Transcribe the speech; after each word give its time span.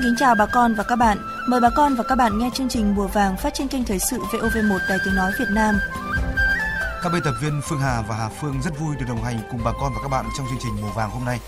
Xin 0.00 0.08
kính 0.08 0.16
chào 0.16 0.34
bà 0.34 0.46
con 0.46 0.74
và 0.74 0.84
các 0.84 0.96
bạn. 0.96 1.18
Mời 1.48 1.60
bà 1.60 1.70
con 1.70 1.94
và 1.94 2.02
các 2.02 2.14
bạn 2.14 2.38
nghe 2.38 2.50
chương 2.54 2.68
trình 2.68 2.94
Mùa 2.94 3.06
vàng 3.06 3.36
phát 3.36 3.54
trên 3.54 3.68
kênh 3.68 3.84
Thời 3.84 3.98
sự 3.98 4.18
VOV1 4.18 4.78
Đài 4.88 4.98
Tiếng 5.04 5.14
Nói 5.14 5.32
Việt 5.38 5.48
Nam. 5.52 5.74
Các 7.02 7.10
biên 7.12 7.22
tập 7.24 7.34
viên 7.42 7.60
Phương 7.64 7.80
Hà 7.80 8.02
và 8.08 8.14
Hà 8.16 8.28
Phương 8.28 8.62
rất 8.62 8.78
vui 8.80 8.96
được 8.96 9.04
đồng 9.08 9.22
hành 9.22 9.38
cùng 9.50 9.60
bà 9.64 9.72
con 9.80 9.92
và 9.94 10.00
các 10.02 10.08
bạn 10.08 10.26
trong 10.36 10.46
chương 10.50 10.58
trình 10.62 10.72
Mùa 10.82 10.92
vàng 10.96 11.10
hôm 11.10 11.24
nay. 11.24 11.40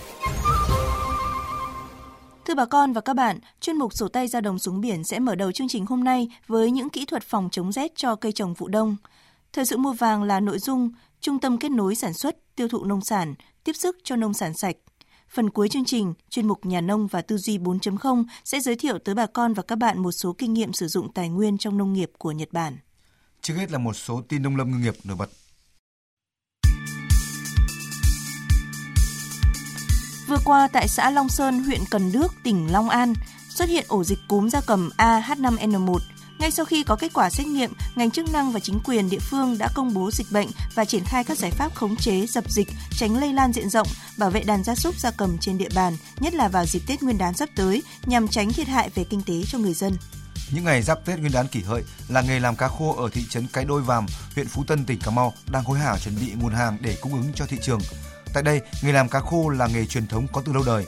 Thưa 2.45 2.55
bà 2.55 2.65
con 2.65 2.93
và 2.93 3.01
các 3.01 3.17
bạn, 3.17 3.39
chuyên 3.61 3.77
mục 3.77 3.93
sổ 3.95 4.09
tay 4.09 4.29
ra 4.29 4.41
đồng 4.41 4.59
xuống 4.59 4.81
biển 4.81 5.05
sẽ 5.05 5.19
mở 5.19 5.35
đầu 5.35 5.53
chương 5.53 5.69
trình 5.69 5.87
hôm 5.87 6.05
nay 6.05 6.29
với 6.47 6.71
những 6.71 6.91
kỹ 6.91 7.07
thuật 7.07 7.23
phòng 7.23 7.49
chống 7.53 7.73
rét 7.73 7.93
cho 7.97 8.17
cây 8.17 8.33
trồng 8.33 8.55
vụ 8.55 8.69
đông. 8.69 8.97
Thời 9.53 9.65
sự 9.65 9.77
mùa 9.77 9.93
vàng 9.93 10.23
là 10.23 10.41
nội 10.41 10.59
dung 10.59 10.91
trung 11.21 11.39
tâm 11.39 11.59
kết 11.59 11.71
nối 11.71 11.95
sản 11.95 12.13
xuất, 12.13 12.37
tiêu 12.57 12.69
thụ 12.69 12.85
nông 12.85 13.01
sản, 13.01 13.35
tiếp 13.65 13.73
sức 13.73 13.97
cho 14.05 14.17
nông 14.17 14.35
sản 14.35 14.55
sạch. 14.55 14.77
Phần 15.35 15.51
cuối 15.51 15.69
chương 15.69 15.85
trình, 15.85 16.15
chuyên 16.31 16.49
mục 16.49 16.67
Nhà 16.67 16.81
nông 16.81 17.07
và 17.07 17.23
tư 17.23 17.37
duy 17.39 17.59
4.0 17.59 18.25
sẽ 18.45 18.61
giới 18.61 18.77
thiệu 18.77 18.99
tới 18.99 19.15
bà 19.15 19.27
con 19.27 19.55
và 19.55 19.63
các 19.63 19.77
bạn 19.77 19.99
một 19.99 20.13
số 20.13 20.33
kinh 20.39 20.53
nghiệm 20.53 20.73
sử 20.73 20.89
dụng 20.89 21.13
tài 21.13 21.29
nguyên 21.29 21.59
trong 21.59 21.79
nông 21.79 21.93
nghiệp 21.93 22.11
của 22.19 22.33
Nhật 22.33 22.49
Bản. 22.53 22.77
Trước 23.43 23.55
hết 23.55 23.71
là 23.71 23.79
một 23.79 23.97
số 23.97 24.23
tin 24.29 24.43
nông 24.43 24.57
lâm 24.57 24.71
ngư 24.71 24.79
nghiệp 24.79 24.95
nổi 25.05 25.17
bật. 25.17 25.31
Vừa 30.29 30.39
qua 30.45 30.69
tại 30.73 30.89
xã 30.89 31.11
Long 31.11 31.29
Sơn, 31.29 31.63
huyện 31.63 31.81
Cần 31.91 32.13
Đước, 32.13 32.33
tỉnh 32.45 32.73
Long 32.73 32.89
An, 32.89 33.13
xuất 33.49 33.69
hiện 33.69 33.85
ổ 33.89 34.05
dịch 34.05 34.19
cúm 34.29 34.49
gia 34.49 34.61
cầm 34.61 34.91
AH5N1 34.97 35.99
ngay 36.43 36.51
sau 36.51 36.67
khi 36.67 36.83
có 36.83 36.97
kết 36.97 37.13
quả 37.13 37.31
xét 37.31 37.47
nghiệm, 37.47 37.73
ngành 37.95 38.11
chức 38.11 38.33
năng 38.33 38.53
và 38.53 38.61
chính 38.61 38.81
quyền 38.85 39.11
địa 39.11 39.19
phương 39.19 39.59
đã 39.59 39.69
công 39.75 39.95
bố 39.95 40.11
dịch 40.11 40.27
bệnh 40.31 40.49
và 40.75 40.85
triển 40.85 41.05
khai 41.05 41.25
các 41.25 41.39
giải 41.39 41.51
pháp 41.51 41.75
khống 41.75 41.97
chế, 41.97 42.27
dập 42.27 42.51
dịch, 42.51 42.69
tránh 42.99 43.17
lây 43.17 43.33
lan 43.33 43.53
diện 43.53 43.71
rộng, 43.71 43.87
bảo 44.17 44.31
vệ 44.31 44.43
đàn 44.43 44.65
gia 44.65 44.75
súc 44.75 44.95
gia 44.99 45.11
cầm 45.11 45.39
trên 45.39 45.59
địa 45.59 45.69
bàn, 45.75 45.97
nhất 46.21 46.35
là 46.35 46.49
vào 46.49 46.67
dịp 46.67 46.83
Tết 46.87 47.03
Nguyên 47.03 47.19
đán 47.19 47.35
sắp 47.35 47.49
tới 47.57 47.83
nhằm 48.07 48.29
tránh 48.29 48.53
thiệt 48.53 48.69
hại 48.69 48.91
về 48.95 49.05
kinh 49.05 49.23
tế 49.23 49.35
cho 49.47 49.59
người 49.59 49.75
dân. 49.75 49.97
Những 50.51 50.65
ngày 50.65 50.83
giáp 50.83 51.05
Tết 51.05 51.19
Nguyên 51.19 51.33
đán 51.33 51.49
kỷ 51.49 51.63
hợi, 51.63 51.83
làng 52.09 52.27
nghề 52.27 52.41
làm 52.41 52.57
cá 52.57 52.69
khô 52.69 52.95
ở 52.95 53.09
thị 53.13 53.25
trấn 53.31 53.47
Cái 53.53 53.65
Đôi 53.65 53.83
Vàm, 53.83 54.07
huyện 54.35 54.49
Phú 54.49 54.65
Tân, 54.65 54.85
tỉnh 54.85 55.01
Cà 55.01 55.11
Mau 55.11 55.33
đang 55.53 55.65
hối 55.65 55.79
hả 55.79 55.97
chuẩn 56.05 56.15
bị 56.21 56.33
nguồn 56.41 56.55
hàng 56.55 56.77
để 56.81 56.97
cung 57.01 57.13
ứng 57.13 57.33
cho 57.35 57.47
thị 57.47 57.57
trường. 57.63 57.81
Tại 58.35 58.43
đây, 58.43 58.61
nghề 58.83 58.93
làm 58.93 59.09
cá 59.09 59.21
khô 59.21 59.49
là 59.49 59.67
nghề 59.67 59.87
truyền 59.87 60.07
thống 60.07 60.27
có 60.33 60.43
từ 60.45 60.53
lâu 60.53 60.63
đời. 60.67 60.87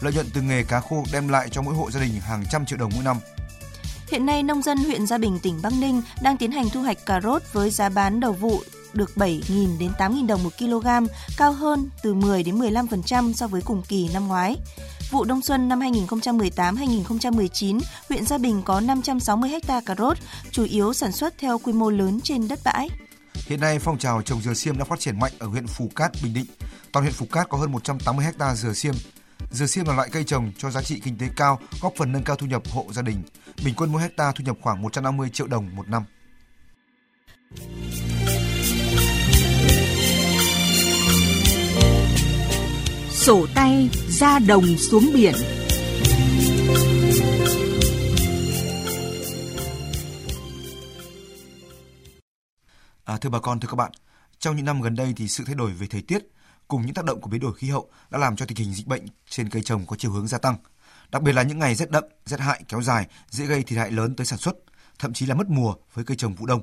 Lợi 0.00 0.12
nhuận 0.12 0.30
từ 0.34 0.42
nghề 0.42 0.62
cá 0.62 0.80
khô 0.80 1.04
đem 1.12 1.28
lại 1.28 1.48
cho 1.50 1.62
mỗi 1.62 1.74
hộ 1.74 1.90
gia 1.90 2.00
đình 2.00 2.20
hàng 2.20 2.44
trăm 2.50 2.66
triệu 2.66 2.78
đồng 2.78 2.90
mỗi 2.94 3.04
năm. 3.04 3.16
Hiện 4.12 4.26
nay, 4.26 4.42
nông 4.42 4.62
dân 4.62 4.78
huyện 4.78 5.06
Gia 5.06 5.18
Bình, 5.18 5.38
tỉnh 5.38 5.62
Bắc 5.62 5.72
Ninh 5.80 6.02
đang 6.22 6.36
tiến 6.36 6.52
hành 6.52 6.70
thu 6.70 6.82
hoạch 6.82 7.06
cà 7.06 7.20
rốt 7.20 7.42
với 7.52 7.70
giá 7.70 7.88
bán 7.88 8.20
đầu 8.20 8.32
vụ 8.32 8.62
được 8.92 9.10
7.000 9.16 9.78
đến 9.78 9.92
8.000 9.98 10.26
đồng 10.26 10.42
một 10.42 10.50
kg, 10.58 10.86
cao 11.36 11.52
hơn 11.52 11.88
từ 12.02 12.14
10 12.14 12.42
đến 12.42 12.58
15% 12.58 13.32
so 13.32 13.46
với 13.46 13.62
cùng 13.62 13.82
kỳ 13.88 14.08
năm 14.14 14.28
ngoái. 14.28 14.56
Vụ 15.10 15.24
đông 15.24 15.42
xuân 15.42 15.68
năm 15.68 15.80
2018-2019, 15.80 17.80
huyện 18.08 18.26
Gia 18.26 18.38
Bình 18.38 18.62
có 18.64 18.80
560 18.80 19.50
ha 19.50 19.80
cà 19.86 19.94
rốt, 19.98 20.16
chủ 20.50 20.64
yếu 20.64 20.92
sản 20.92 21.12
xuất 21.12 21.34
theo 21.38 21.58
quy 21.58 21.72
mô 21.72 21.90
lớn 21.90 22.20
trên 22.24 22.48
đất 22.48 22.58
bãi. 22.64 22.88
Hiện 23.34 23.60
nay, 23.60 23.78
phong 23.78 23.98
trào 23.98 24.22
trồng 24.22 24.42
dừa 24.42 24.54
xiêm 24.54 24.78
đã 24.78 24.84
phát 24.84 25.00
triển 25.00 25.20
mạnh 25.20 25.32
ở 25.38 25.46
huyện 25.46 25.66
Phù 25.66 25.88
Cát, 25.96 26.12
Bình 26.22 26.34
Định. 26.34 26.46
Toàn 26.92 27.04
huyện 27.04 27.14
Phù 27.14 27.26
Cát 27.26 27.48
có 27.48 27.58
hơn 27.58 27.72
180 27.72 28.26
ha 28.38 28.54
dừa 28.54 28.72
xiêm. 28.72 28.94
Dừa 29.52 29.66
xiêm 29.66 29.86
là 29.86 29.94
loại 29.94 30.08
cây 30.12 30.24
trồng 30.24 30.52
cho 30.58 30.70
giá 30.70 30.82
trị 30.82 31.00
kinh 31.04 31.18
tế 31.18 31.26
cao, 31.36 31.58
góp 31.80 31.92
phần 31.96 32.12
nâng 32.12 32.24
cao 32.24 32.36
thu 32.36 32.46
nhập 32.46 32.62
hộ 32.70 32.86
gia 32.92 33.02
đình. 33.02 33.22
Bình 33.64 33.74
quân 33.76 33.92
mỗi 33.92 34.02
hecta 34.02 34.32
thu 34.32 34.44
nhập 34.44 34.56
khoảng 34.60 34.82
150 34.82 35.30
triệu 35.32 35.46
đồng 35.46 35.76
một 35.76 35.88
năm. 35.88 36.04
Sổ 43.10 43.46
tay 43.54 43.90
ra 44.08 44.38
đồng 44.38 44.76
xuống 44.76 45.10
biển. 45.14 45.34
À, 53.04 53.16
thưa 53.16 53.30
bà 53.30 53.38
con, 53.38 53.60
thưa 53.60 53.68
các 53.68 53.76
bạn, 53.76 53.92
trong 54.38 54.56
những 54.56 54.64
năm 54.64 54.80
gần 54.80 54.94
đây 54.94 55.12
thì 55.16 55.28
sự 55.28 55.44
thay 55.46 55.54
đổi 55.54 55.70
về 55.70 55.86
thời 55.86 56.02
tiết 56.02 56.18
cùng 56.72 56.86
những 56.86 56.94
tác 56.94 57.04
động 57.04 57.20
của 57.20 57.30
biến 57.30 57.40
đổi 57.40 57.54
khí 57.54 57.68
hậu 57.68 57.90
đã 58.10 58.18
làm 58.18 58.36
cho 58.36 58.46
tình 58.46 58.56
hình 58.56 58.74
dịch 58.74 58.86
bệnh 58.86 59.02
trên 59.28 59.48
cây 59.48 59.62
trồng 59.62 59.86
có 59.86 59.96
chiều 59.96 60.10
hướng 60.10 60.26
gia 60.26 60.38
tăng. 60.38 60.56
Đặc 61.10 61.22
biệt 61.22 61.32
là 61.32 61.42
những 61.42 61.58
ngày 61.58 61.74
rét 61.74 61.90
đậm, 61.90 62.04
rét 62.26 62.40
hại 62.40 62.62
kéo 62.68 62.82
dài 62.82 63.06
dễ 63.28 63.46
gây 63.46 63.62
thiệt 63.62 63.78
hại 63.78 63.90
lớn 63.90 64.16
tới 64.16 64.26
sản 64.26 64.38
xuất, 64.38 64.56
thậm 64.98 65.12
chí 65.12 65.26
là 65.26 65.34
mất 65.34 65.48
mùa 65.48 65.74
với 65.94 66.04
cây 66.04 66.16
trồng 66.16 66.34
vụ 66.34 66.46
đông. 66.46 66.60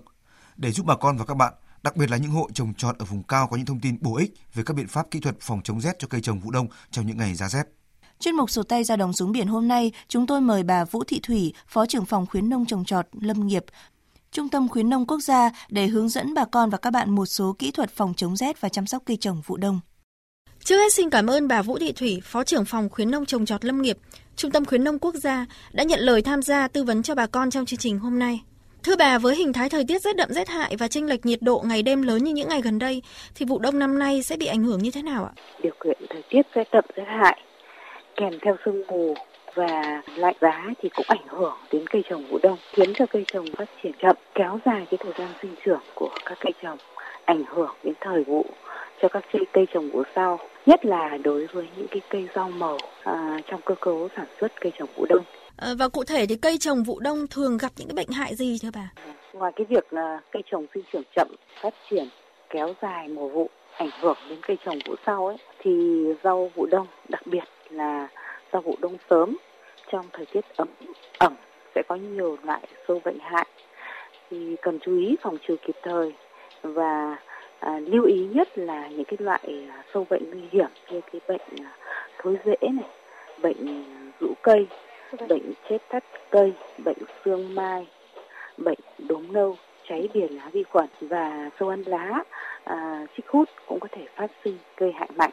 Để 0.58 0.72
giúp 0.72 0.86
bà 0.86 0.96
con 0.96 1.18
và 1.18 1.26
các 1.26 1.34
bạn, 1.34 1.54
đặc 1.84 1.96
biệt 1.96 2.10
là 2.10 2.18
những 2.18 2.32
hộ 2.32 2.48
trồng 2.54 2.74
trọt 2.74 2.98
ở 2.98 3.06
vùng 3.06 3.24
cao 3.24 3.48
có 3.48 3.58
những 3.58 3.66
thông 3.66 3.80
tin 3.80 3.98
bổ 4.02 4.18
ích 4.18 4.34
về 4.54 4.64
các 4.66 4.74
biện 4.74 4.88
pháp 4.88 5.12
kỹ 5.12 5.20
thuật 5.20 5.36
phòng 5.40 5.62
chống 5.64 5.82
rét 5.82 6.00
cho 6.00 6.08
cây 6.08 6.22
trồng 6.22 6.40
vụ 6.40 6.52
đông 6.52 6.68
trong 6.92 7.08
những 7.08 7.18
ngày 7.18 7.36
giá 7.36 7.50
rét. 7.50 7.64
Chuyên 8.20 8.36
mục 8.36 8.50
sổ 8.50 8.64
tay 8.64 8.84
ra 8.84 8.96
đồng 8.96 9.14
xuống 9.14 9.32
biển 9.32 9.48
hôm 9.48 9.68
nay, 9.68 9.92
chúng 10.08 10.28
tôi 10.28 10.42
mời 10.42 10.64
bà 10.64 10.86
Vũ 10.86 11.04
Thị 11.04 11.20
Thủy, 11.24 11.54
Phó 11.68 11.86
trưởng 11.86 12.06
phòng 12.06 12.26
khuyến 12.26 12.50
nông 12.50 12.66
trồng 12.66 12.86
trọt 12.86 13.08
lâm 13.22 13.48
nghiệp, 13.48 13.66
Trung 14.32 14.50
tâm 14.50 14.70
khuyến 14.70 14.90
nông 14.90 15.08
quốc 15.08 15.20
gia 15.20 15.52
để 15.70 15.88
hướng 15.88 16.10
dẫn 16.10 16.34
bà 16.34 16.46
con 16.46 16.70
và 16.70 16.78
các 16.78 16.92
bạn 16.94 17.12
một 17.12 17.26
số 17.26 17.56
kỹ 17.60 17.72
thuật 17.72 17.90
phòng 17.90 18.14
chống 18.18 18.36
rét 18.36 18.62
và 18.62 18.70
chăm 18.70 18.86
sóc 18.86 19.04
cây 19.06 19.18
trồng 19.18 19.42
vụ 19.46 19.58
đông. 19.58 19.80
Trước 20.70 20.78
hết 20.78 20.94
xin 20.94 21.10
cảm 21.10 21.28
ơn 21.28 21.48
bà 21.48 21.62
Vũ 21.62 21.78
Thị 21.78 21.92
Thủy, 21.92 22.22
Phó 22.24 22.44
trưởng 22.44 22.66
phòng 22.66 22.90
khuyến 22.90 23.12
nông 23.12 23.26
trồng 23.26 23.46
trọt 23.46 23.66
lâm 23.66 23.82
nghiệp, 23.82 23.98
Trung 24.36 24.52
tâm 24.52 24.66
khuyến 24.66 24.84
nông 24.84 25.00
quốc 25.00 25.16
gia 25.16 25.46
đã 25.72 25.84
nhận 25.84 26.00
lời 26.00 26.22
tham 26.22 26.42
gia 26.42 26.68
tư 26.68 26.84
vấn 26.84 27.04
cho 27.04 27.16
bà 27.16 27.28
con 27.28 27.50
trong 27.50 27.66
chương 27.66 27.80
trình 27.80 28.00
hôm 28.00 28.20
nay. 28.20 28.40
Thưa 28.84 28.96
bà, 28.96 29.18
với 29.18 29.36
hình 29.36 29.54
thái 29.54 29.70
thời 29.70 29.84
tiết 29.88 30.02
rét 30.02 30.16
đậm 30.16 30.30
rét 30.32 30.50
hại 30.50 30.76
và 30.80 30.88
chênh 30.88 31.08
lệch 31.08 31.26
nhiệt 31.26 31.42
độ 31.42 31.64
ngày 31.66 31.84
đêm 31.84 32.02
lớn 32.02 32.24
như 32.24 32.34
những 32.34 32.50
ngày 32.50 32.62
gần 32.62 32.80
đây, 32.80 33.02
thì 33.36 33.46
vụ 33.46 33.60
đông 33.60 33.80
năm 33.80 34.00
nay 34.00 34.24
sẽ 34.24 34.38
bị 34.38 34.46
ảnh 34.46 34.64
hưởng 34.64 34.80
như 34.80 34.92
thế 34.92 35.02
nào 35.02 35.26
ạ? 35.26 35.34
Điều 35.64 35.74
kiện 35.84 35.98
thời 36.10 36.24
tiết 36.30 36.42
rét 36.56 36.68
đậm 36.72 36.86
rét 36.96 37.06
hại 37.08 37.40
kèm 38.16 38.34
theo 38.42 38.56
sương 38.66 38.88
mù 38.88 39.14
và 39.56 40.02
lạnh 40.16 40.36
giá 40.42 40.68
thì 40.82 40.90
cũng 40.96 41.06
ảnh 41.08 41.28
hưởng 41.28 41.56
đến 41.72 41.88
cây 41.88 42.04
trồng 42.10 42.28
vụ 42.32 42.40
đông, 42.44 42.58
khiến 42.74 42.94
cho 42.96 43.06
cây 43.06 43.24
trồng 43.34 43.46
phát 43.58 43.70
triển 43.84 43.92
chậm, 44.02 44.16
kéo 44.36 44.60
dài 44.66 44.88
cái 44.92 44.98
thời 45.04 45.14
gian 45.18 45.34
sinh 45.42 45.56
trưởng 45.66 45.82
của 45.96 46.10
các 46.26 46.38
cây 46.42 46.54
trồng, 46.64 46.78
ảnh 47.26 47.44
hưởng 47.56 47.76
đến 47.84 47.94
thời 48.02 48.24
vụ 48.24 48.46
cho 49.02 49.08
các 49.08 49.26
cây, 49.54 49.66
trồng 49.74 49.90
vụ 49.90 50.04
sau, 50.16 50.40
nhất 50.66 50.86
là 50.86 51.18
đối 51.24 51.48
với 51.48 51.68
những 51.78 51.88
cái 51.92 52.02
cây 52.10 52.28
rau 52.36 52.50
màu 52.50 52.78
à, 53.04 53.38
trong 53.48 53.62
cơ 53.66 53.76
cấu 53.76 54.10
sản 54.16 54.26
xuất 54.40 54.52
cây 54.62 54.72
trồng 54.80 54.90
vụ 54.96 55.06
đông. 55.10 55.24
À, 55.58 55.68
và 55.80 55.90
cụ 55.90 56.04
thể 56.04 56.26
thì 56.30 56.36
cây 56.36 56.58
trồng 56.58 56.84
vụ 56.84 57.00
đông 57.00 57.28
thường 57.28 57.58
gặp 57.58 57.72
những 57.78 57.88
cái 57.88 57.96
bệnh 57.96 58.10
hại 58.10 58.36
gì 58.36 58.58
thưa 58.62 58.70
bà? 58.76 58.90
Ngoài 59.34 59.52
cái 59.56 59.66
việc 59.70 59.94
là 59.94 60.20
cây 60.32 60.44
trồng 60.52 60.66
sinh 60.74 60.84
trưởng 60.94 61.04
chậm, 61.16 61.28
phát 61.62 61.74
triển 61.90 62.08
kéo 62.50 62.74
dài 62.82 63.08
mùa 63.08 63.30
vụ, 63.30 63.50
ảnh 63.78 63.90
hưởng 64.02 64.18
đến 64.30 64.40
cây 64.48 64.58
trồng 64.66 64.80
vụ 64.86 64.96
sau 65.06 65.28
ấy, 65.28 65.38
thì 65.60 66.04
rau 66.24 66.52
vụ 66.56 66.66
đông, 66.66 66.88
đặc 67.10 67.22
biệt 67.28 67.44
là 67.70 68.08
rau 68.54 68.62
vụ 68.62 68.76
đông 68.82 68.98
sớm 69.10 69.38
trong 69.92 70.06
thời 70.14 70.26
tiết 70.26 70.46
ẩm 70.56 70.68
ẩm 71.20 71.34
sẽ 71.76 71.84
có 71.88 71.96
nhiều 71.96 72.38
loại 72.44 72.62
sâu 72.88 73.02
bệnh 73.06 73.20
hại 73.20 73.48
thì 74.30 74.56
cần 74.62 74.80
chú 74.80 74.98
ý 74.98 75.16
phòng 75.22 75.38
trừ 75.48 75.56
kịp 75.68 75.76
thời 75.84 76.14
và 76.64 77.18
à, 77.60 77.80
lưu 77.80 78.04
ý 78.04 78.28
nhất 78.34 78.58
là 78.58 78.88
những 78.88 79.06
cái 79.06 79.18
loại 79.20 79.68
à, 79.70 79.84
sâu 79.94 80.08
bệnh 80.10 80.30
nguy 80.30 80.48
hiểm 80.52 80.70
như 80.92 81.02
cái 81.12 81.22
bệnh 81.28 81.66
à, 81.66 81.72
thối 82.18 82.38
rễ 82.46 82.56
này 82.62 82.90
bệnh 83.42 83.86
rũ 84.20 84.34
cây 84.42 84.68
bệnh 85.30 85.54
chết 85.70 85.78
thắt 85.90 86.04
cây 86.30 86.54
bệnh 86.86 86.98
xương 87.26 87.56
mai 87.56 87.88
bệnh 88.58 88.80
đốm 88.98 89.34
nâu 89.34 89.58
cháy 89.90 90.10
bìa 90.14 90.28
lá 90.28 90.50
vi 90.54 90.64
khuẩn 90.64 90.88
và 91.02 91.50
sâu 91.60 91.70
ăn 91.70 91.84
lá 91.86 92.24
à, 92.64 93.06
chích 93.18 93.28
hút 93.28 93.50
cũng 93.68 93.80
có 93.80 93.88
thể 93.92 94.06
phát 94.16 94.32
sinh 94.44 94.58
gây 94.78 94.92
hại 94.92 95.10
mạnh 95.16 95.32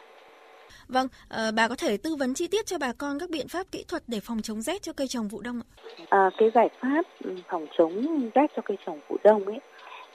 Vâng, 0.87 1.07
à, 1.29 1.51
bà 1.55 1.67
có 1.67 1.75
thể 1.75 1.97
tư 1.97 2.15
vấn 2.15 2.33
chi 2.33 2.47
tiết 2.47 2.65
cho 2.65 2.77
bà 2.77 2.93
con 2.97 3.19
các 3.19 3.29
biện 3.29 3.47
pháp 3.47 3.71
kỹ 3.71 3.85
thuật 3.87 4.03
để 4.07 4.19
phòng 4.19 4.41
chống 4.41 4.61
rét 4.61 4.81
cho 4.81 4.93
cây 4.93 5.07
trồng 5.07 5.27
vụ 5.27 5.41
đông 5.41 5.61
ạ? 5.61 5.67
À, 6.09 6.29
cái 6.37 6.51
giải 6.55 6.69
pháp 6.79 7.05
ừ, 7.23 7.35
phòng 7.47 7.67
chống 7.77 8.29
rét 8.35 8.51
cho 8.55 8.61
cây 8.65 8.77
trồng 8.85 8.99
vụ 9.07 9.17
đông 9.23 9.45
ấy 9.45 9.59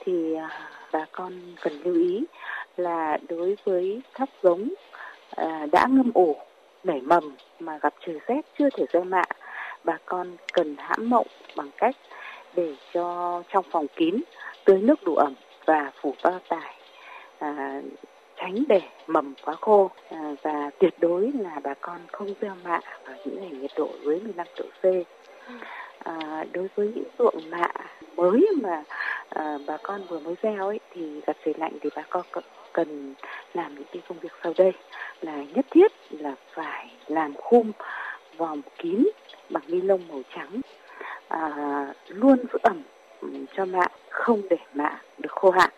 thì 0.05 0.35
à, 0.35 0.69
bà 0.93 1.05
con 1.11 1.33
cần 1.61 1.73
lưu 1.83 1.95
ý 1.95 2.23
là 2.77 3.17
đối 3.29 3.57
với 3.63 4.01
thóc 4.13 4.29
giống 4.43 4.69
à, 5.35 5.65
đã 5.71 5.87
ngâm 5.89 6.11
ủ 6.13 6.35
nảy 6.83 7.01
mầm 7.01 7.35
mà 7.59 7.77
gặp 7.77 7.93
trời 8.05 8.19
rét 8.27 8.41
chưa 8.59 8.69
thể 8.77 8.85
gieo 8.93 9.03
mạ 9.03 9.23
bà 9.83 9.97
con 10.05 10.27
cần 10.53 10.75
hãm 10.77 11.09
mộng 11.09 11.27
bằng 11.55 11.69
cách 11.77 11.95
để 12.55 12.75
cho 12.93 13.43
trong 13.49 13.65
phòng 13.71 13.87
kín 13.95 14.15
tưới 14.65 14.81
nước 14.81 15.03
đủ 15.03 15.15
ẩm 15.15 15.33
và 15.65 15.91
phủ 16.01 16.15
bao 16.23 16.39
tải 16.49 16.75
à, 17.39 17.81
tránh 18.35 18.63
để 18.67 18.81
mầm 19.07 19.33
quá 19.45 19.55
khô 19.61 19.91
à, 20.09 20.35
và 20.41 20.69
tuyệt 20.79 20.93
đối 20.99 21.31
là 21.31 21.59
bà 21.63 21.73
con 21.73 21.97
không 22.11 22.33
gieo 22.41 22.55
mạ 22.63 22.79
vào 23.05 23.15
những 23.25 23.41
ngày 23.41 23.51
nhiệt 23.51 23.71
độ 23.77 23.89
dưới 24.05 24.19
15 24.19 24.47
độ 24.57 24.65
C. 24.81 24.83
Ừ. 25.47 25.53
À, 26.03 26.45
đối 26.53 26.67
với 26.75 26.91
những 26.95 27.07
ruộng 27.19 27.49
mạ 27.49 27.67
mới 28.15 28.47
mà 28.61 28.83
à, 29.29 29.57
bà 29.67 29.77
con 29.83 30.01
vừa 30.09 30.19
mới 30.19 30.35
gieo 30.43 30.67
ấy 30.67 30.79
thì 30.91 31.21
gặp 31.27 31.37
trời 31.45 31.53
lạnh 31.57 31.77
thì 31.81 31.89
bà 31.95 32.01
con 32.09 32.25
cần 32.73 33.13
làm 33.53 33.75
những 33.75 33.87
cái 33.91 34.01
công 34.07 34.19
việc 34.19 34.31
sau 34.43 34.53
đây. 34.57 34.71
Là 35.21 35.43
nhất 35.53 35.65
thiết 35.71 35.91
là 36.09 36.35
phải 36.53 36.91
làm 37.07 37.33
khung 37.35 37.71
vòng 38.37 38.61
kín 38.77 39.03
bằng 39.49 39.63
ni 39.67 39.81
lông 39.81 40.07
màu 40.09 40.21
trắng 40.35 40.61
à, 41.27 41.49
luôn 42.07 42.37
giữ 42.53 42.59
ẩm 42.63 42.81
cho 43.53 43.65
mạ 43.65 43.85
không 44.09 44.41
để 44.49 44.57
mạ 44.73 45.01
được 45.17 45.31
khô 45.31 45.51
hạn. 45.51 45.69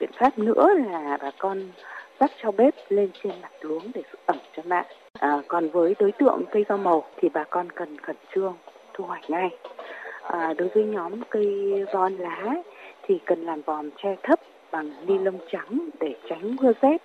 Biện 0.00 0.10
pháp 0.12 0.38
nữa 0.38 0.68
là 0.86 1.18
bà 1.22 1.30
con 1.38 1.70
vắt 2.18 2.30
cho 2.42 2.50
bếp 2.50 2.74
lên 2.88 3.10
trên 3.22 3.32
mặt 3.42 3.50
luống 3.60 3.90
để 3.94 4.02
giữ 4.12 4.18
ẩm 4.26 4.38
cho 4.56 4.62
mạ. 4.66 4.82
À, 5.20 5.42
còn 5.48 5.70
với 5.70 5.94
đối 5.98 6.12
tượng 6.12 6.44
cây 6.50 6.64
rau 6.68 6.78
màu 6.78 7.04
thì 7.16 7.28
bà 7.28 7.44
con 7.44 7.72
cần 7.72 8.00
khẩn 8.00 8.16
trương 8.34 8.56
thu 8.98 9.04
hoạch 9.04 9.30
ngay. 9.30 9.48
À, 10.22 10.54
đối 10.58 10.68
với 10.68 10.84
nhóm 10.84 11.12
cây 11.30 11.46
ron 11.92 12.16
lá 12.16 12.54
thì 13.02 13.14
cần 13.26 13.42
làm 13.42 13.62
vòm 13.62 13.90
che 14.02 14.16
thấp 14.22 14.40
bằng 14.72 15.06
ni 15.06 15.18
lông 15.18 15.38
trắng 15.52 15.88
để 16.00 16.14
tránh 16.28 16.56
mưa 16.56 16.72
rét, 16.82 17.02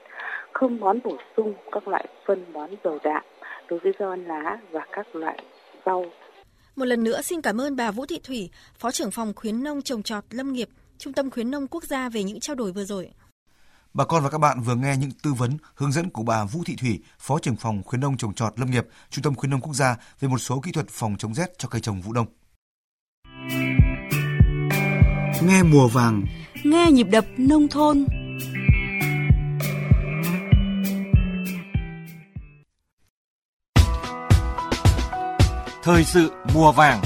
không 0.54 0.80
bón 0.80 1.00
bổ 1.04 1.18
sung 1.38 1.54
các 1.72 1.88
loại 1.88 2.06
phân 2.26 2.46
bón 2.54 2.70
dầu 2.84 3.00
đạm 3.04 3.24
đối 3.68 3.80
với 3.80 3.92
ron 4.00 4.26
lá 4.26 4.58
và 4.72 4.86
các 4.92 5.16
loại 5.16 5.40
rau. 5.86 6.06
Một 6.76 6.86
lần 6.86 7.04
nữa 7.04 7.22
xin 7.22 7.42
cảm 7.42 7.62
ơn 7.62 7.76
bà 7.76 7.92
Vũ 7.92 8.06
Thị 8.06 8.20
Thủy, 8.24 8.50
Phó 8.76 8.92
trưởng 8.92 9.12
phòng 9.12 9.34
khuyến 9.36 9.64
nông 9.64 9.82
trồng 9.82 10.04
trọt 10.04 10.24
lâm 10.30 10.54
nghiệp, 10.54 10.68
Trung 10.98 11.14
tâm 11.14 11.32
khuyến 11.32 11.52
nông 11.52 11.68
quốc 11.68 11.84
gia 11.84 12.10
về 12.10 12.24
những 12.24 12.40
trao 12.40 12.56
đổi 12.56 12.72
vừa 12.72 12.84
rồi. 12.84 13.10
Bà 13.94 14.06
con 14.06 14.24
và 14.24 14.30
các 14.30 14.38
bạn 14.38 14.62
vừa 14.62 14.76
nghe 14.76 14.98
những 14.98 15.12
tư 15.24 15.34
vấn, 15.34 15.58
hướng 15.76 15.92
dẫn 15.92 16.10
của 16.10 16.24
bà 16.24 16.46
Vũ 16.46 16.64
Thị 16.66 16.76
Thủy, 16.76 17.00
Phó 17.20 17.40
trưởng 17.40 17.56
phòng 17.56 17.84
khuyến 17.84 18.02
nông 18.02 18.18
trồng 18.18 18.34
trọt 18.34 18.60
lâm 18.60 18.72
nghiệp, 18.72 18.88
Trung 19.10 19.24
tâm 19.24 19.36
khuyến 19.36 19.50
nông 19.50 19.62
quốc 19.62 19.74
gia 19.74 19.96
về 20.20 20.28
một 20.28 20.38
số 20.38 20.60
kỹ 20.60 20.72
thuật 20.72 20.86
phòng 20.90 21.16
chống 21.20 21.34
rét 21.34 21.58
cho 21.58 21.68
cây 21.68 21.82
trồng 21.82 22.02
vụ 22.02 22.14
đông. 22.14 22.28
Nghe 25.42 25.64
mùa 25.64 25.88
vàng, 25.88 26.24
nghe 26.64 26.92
nhịp 26.92 27.08
đập 27.12 27.26
nông 27.38 27.68
thôn. 27.68 28.06
Thời 35.84 36.04
sự 36.04 36.32
mùa 36.54 36.72
vàng 36.72 37.02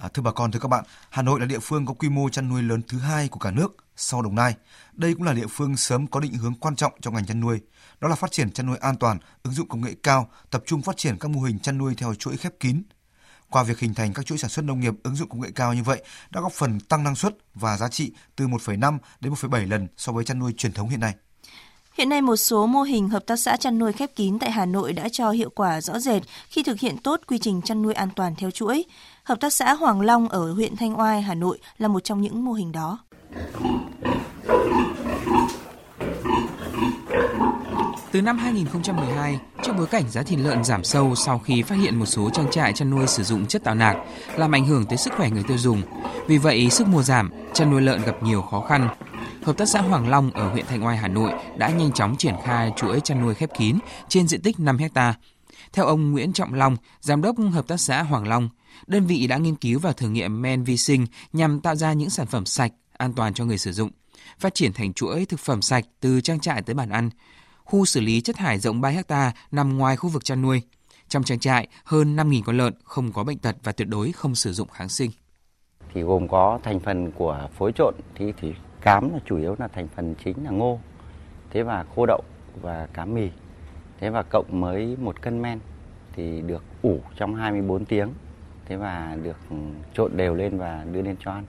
À, 0.00 0.08
thưa 0.14 0.22
bà 0.22 0.32
con, 0.32 0.52
thưa 0.52 0.58
các 0.58 0.68
bạn, 0.68 0.84
Hà 1.10 1.22
Nội 1.22 1.40
là 1.40 1.46
địa 1.46 1.58
phương 1.58 1.86
có 1.86 1.94
quy 1.94 2.08
mô 2.08 2.28
chăn 2.28 2.48
nuôi 2.48 2.62
lớn 2.62 2.82
thứ 2.88 2.98
hai 2.98 3.28
của 3.28 3.38
cả 3.38 3.50
nước 3.50 3.76
sau 3.96 4.22
Đồng 4.22 4.34
Nai. 4.34 4.54
Đây 4.92 5.14
cũng 5.14 5.22
là 5.22 5.32
địa 5.32 5.46
phương 5.50 5.76
sớm 5.76 6.06
có 6.06 6.20
định 6.20 6.34
hướng 6.34 6.54
quan 6.54 6.76
trọng 6.76 6.92
trong 7.00 7.14
ngành 7.14 7.26
chăn 7.26 7.40
nuôi. 7.40 7.60
Đó 8.00 8.08
là 8.08 8.14
phát 8.14 8.32
triển 8.32 8.50
chăn 8.50 8.66
nuôi 8.66 8.76
an 8.76 8.96
toàn, 8.96 9.18
ứng 9.42 9.54
dụng 9.54 9.68
công 9.68 9.80
nghệ 9.80 9.94
cao, 10.02 10.30
tập 10.50 10.62
trung 10.66 10.82
phát 10.82 10.96
triển 10.96 11.18
các 11.18 11.28
mô 11.28 11.40
hình 11.40 11.58
chăn 11.58 11.78
nuôi 11.78 11.94
theo 11.94 12.14
chuỗi 12.14 12.36
khép 12.36 12.52
kín. 12.60 12.82
Qua 13.50 13.62
việc 13.62 13.78
hình 13.78 13.94
thành 13.94 14.12
các 14.12 14.26
chuỗi 14.26 14.38
sản 14.38 14.50
xuất 14.50 14.64
nông 14.64 14.80
nghiệp 14.80 14.94
ứng 15.02 15.16
dụng 15.16 15.28
công 15.28 15.40
nghệ 15.40 15.50
cao 15.54 15.74
như 15.74 15.82
vậy 15.82 16.04
đã 16.30 16.40
góp 16.40 16.52
phần 16.52 16.80
tăng 16.80 17.04
năng 17.04 17.16
suất 17.16 17.36
và 17.54 17.76
giá 17.76 17.88
trị 17.88 18.12
từ 18.36 18.48
1,5 18.48 18.98
đến 19.20 19.32
1,7 19.32 19.68
lần 19.68 19.88
so 19.96 20.12
với 20.12 20.24
chăn 20.24 20.38
nuôi 20.38 20.54
truyền 20.56 20.72
thống 20.72 20.88
hiện 20.88 21.00
nay. 21.00 21.14
Hiện 21.94 22.08
nay 22.08 22.22
một 22.22 22.36
số 22.36 22.66
mô 22.66 22.82
hình 22.82 23.08
hợp 23.08 23.26
tác 23.26 23.36
xã 23.36 23.56
chăn 23.56 23.78
nuôi 23.78 23.92
khép 23.92 24.10
kín 24.16 24.38
tại 24.38 24.50
Hà 24.50 24.66
Nội 24.66 24.92
đã 24.92 25.08
cho 25.08 25.30
hiệu 25.30 25.50
quả 25.54 25.80
rõ 25.80 25.98
rệt 25.98 26.22
khi 26.48 26.62
thực 26.62 26.80
hiện 26.80 26.96
tốt 26.98 27.20
quy 27.26 27.38
trình 27.38 27.62
chăn 27.62 27.82
nuôi 27.82 27.94
an 27.94 28.08
toàn 28.16 28.34
theo 28.38 28.50
chuỗi. 28.50 28.84
Hợp 29.24 29.40
tác 29.40 29.52
xã 29.52 29.74
Hoàng 29.74 30.00
Long 30.00 30.28
ở 30.28 30.52
huyện 30.52 30.76
Thanh 30.76 31.00
Oai, 31.00 31.22
Hà 31.22 31.34
Nội 31.34 31.58
là 31.78 31.88
một 31.88 32.04
trong 32.04 32.20
những 32.20 32.44
mô 32.44 32.52
hình 32.52 32.72
đó. 32.72 32.98
Từ 38.12 38.22
năm 38.22 38.38
2012, 38.38 39.38
trong 39.62 39.76
bối 39.76 39.86
cảnh 39.86 40.10
giá 40.10 40.22
thịt 40.22 40.38
lợn 40.38 40.64
giảm 40.64 40.84
sâu 40.84 41.14
sau 41.14 41.38
khi 41.38 41.62
phát 41.62 41.74
hiện 41.74 41.98
một 41.98 42.06
số 42.06 42.30
trang 42.30 42.50
trại 42.50 42.72
chăn 42.72 42.90
nuôi 42.90 43.06
sử 43.06 43.22
dụng 43.22 43.46
chất 43.46 43.64
tạo 43.64 43.74
nạc, 43.74 43.96
làm 44.36 44.54
ảnh 44.54 44.66
hưởng 44.66 44.86
tới 44.86 44.98
sức 44.98 45.12
khỏe 45.16 45.30
người 45.30 45.42
tiêu 45.42 45.58
dùng. 45.58 45.82
Vì 46.26 46.38
vậy, 46.38 46.70
sức 46.70 46.86
mua 46.86 47.02
giảm, 47.02 47.30
chăn 47.52 47.70
nuôi 47.70 47.82
lợn 47.82 48.02
gặp 48.02 48.22
nhiều 48.22 48.42
khó 48.42 48.60
khăn. 48.60 48.88
Hợp 49.42 49.56
tác 49.56 49.68
xã 49.68 49.80
Hoàng 49.80 50.08
Long 50.08 50.30
ở 50.30 50.48
huyện 50.48 50.66
Thanh 50.66 50.84
Oai, 50.84 50.96
Hà 50.96 51.08
Nội 51.08 51.32
đã 51.56 51.70
nhanh 51.70 51.92
chóng 51.92 52.16
triển 52.16 52.34
khai 52.44 52.72
chuỗi 52.76 53.00
chăn 53.00 53.22
nuôi 53.22 53.34
khép 53.34 53.50
kín 53.58 53.78
trên 54.08 54.28
diện 54.28 54.42
tích 54.42 54.60
5 54.60 54.78
hecta. 54.78 55.14
Theo 55.72 55.84
ông 55.84 56.10
Nguyễn 56.10 56.32
Trọng 56.32 56.54
Long, 56.54 56.76
giám 57.00 57.22
đốc 57.22 57.36
hợp 57.52 57.68
tác 57.68 57.80
xã 57.80 58.02
Hoàng 58.02 58.28
Long, 58.28 58.48
đơn 58.86 59.06
vị 59.06 59.26
đã 59.26 59.36
nghiên 59.36 59.56
cứu 59.56 59.78
và 59.78 59.92
thử 59.92 60.08
nghiệm 60.08 60.42
men 60.42 60.64
vi 60.64 60.76
sinh 60.76 61.06
nhằm 61.32 61.60
tạo 61.60 61.76
ra 61.76 61.92
những 61.92 62.10
sản 62.10 62.26
phẩm 62.26 62.46
sạch, 62.46 62.72
an 62.96 63.12
toàn 63.12 63.34
cho 63.34 63.44
người 63.44 63.58
sử 63.58 63.72
dụng, 63.72 63.90
phát 64.38 64.54
triển 64.54 64.72
thành 64.72 64.92
chuỗi 64.92 65.24
thực 65.24 65.40
phẩm 65.40 65.62
sạch 65.62 65.84
từ 66.00 66.20
trang 66.20 66.40
trại 66.40 66.62
tới 66.62 66.74
bàn 66.74 66.90
ăn. 66.90 67.10
Khu 67.64 67.84
xử 67.84 68.00
lý 68.00 68.20
chất 68.20 68.36
thải 68.36 68.58
rộng 68.58 68.80
3 68.80 68.88
hecta 68.88 69.32
nằm 69.50 69.78
ngoài 69.78 69.96
khu 69.96 70.08
vực 70.08 70.24
chăn 70.24 70.42
nuôi. 70.42 70.62
Trong 71.08 71.22
trang 71.22 71.38
trại, 71.38 71.68
hơn 71.84 72.16
5.000 72.16 72.42
con 72.42 72.56
lợn 72.56 72.74
không 72.84 73.12
có 73.12 73.24
bệnh 73.24 73.38
tật 73.38 73.56
và 73.62 73.72
tuyệt 73.72 73.88
đối 73.88 74.12
không 74.12 74.34
sử 74.34 74.52
dụng 74.52 74.68
kháng 74.68 74.88
sinh. 74.88 75.10
Thì 75.94 76.02
gồm 76.02 76.28
có 76.28 76.58
thành 76.62 76.80
phần 76.80 77.12
của 77.12 77.48
phối 77.58 77.72
trộn 77.72 77.94
thì, 78.14 78.32
thì 78.40 78.52
cám 78.80 79.12
là 79.12 79.18
chủ 79.26 79.36
yếu 79.36 79.56
là 79.58 79.68
thành 79.68 79.88
phần 79.96 80.14
chính 80.24 80.44
là 80.44 80.50
ngô, 80.50 80.80
thế 81.50 81.62
và 81.62 81.84
khô 81.94 82.06
đậu 82.06 82.22
và 82.62 82.88
cám 82.92 83.14
mì. 83.14 83.28
Thế 84.00 84.10
và 84.10 84.22
cộng 84.22 84.60
mới 84.60 84.96
một 84.96 85.22
cân 85.22 85.42
men 85.42 85.58
thì 86.12 86.42
được 86.42 86.64
ủ 86.82 87.00
trong 87.16 87.34
24 87.34 87.84
tiếng 87.84 88.08
thế 88.70 88.76
và 88.76 89.16
được 89.22 89.36
ừ, 89.50 89.56
trộn 89.94 90.16
đều 90.16 90.34
lên 90.34 90.58
và 90.58 90.84
đưa 90.92 91.02
lên 91.02 91.16
cho 91.24 91.30
ăn. 91.30 91.46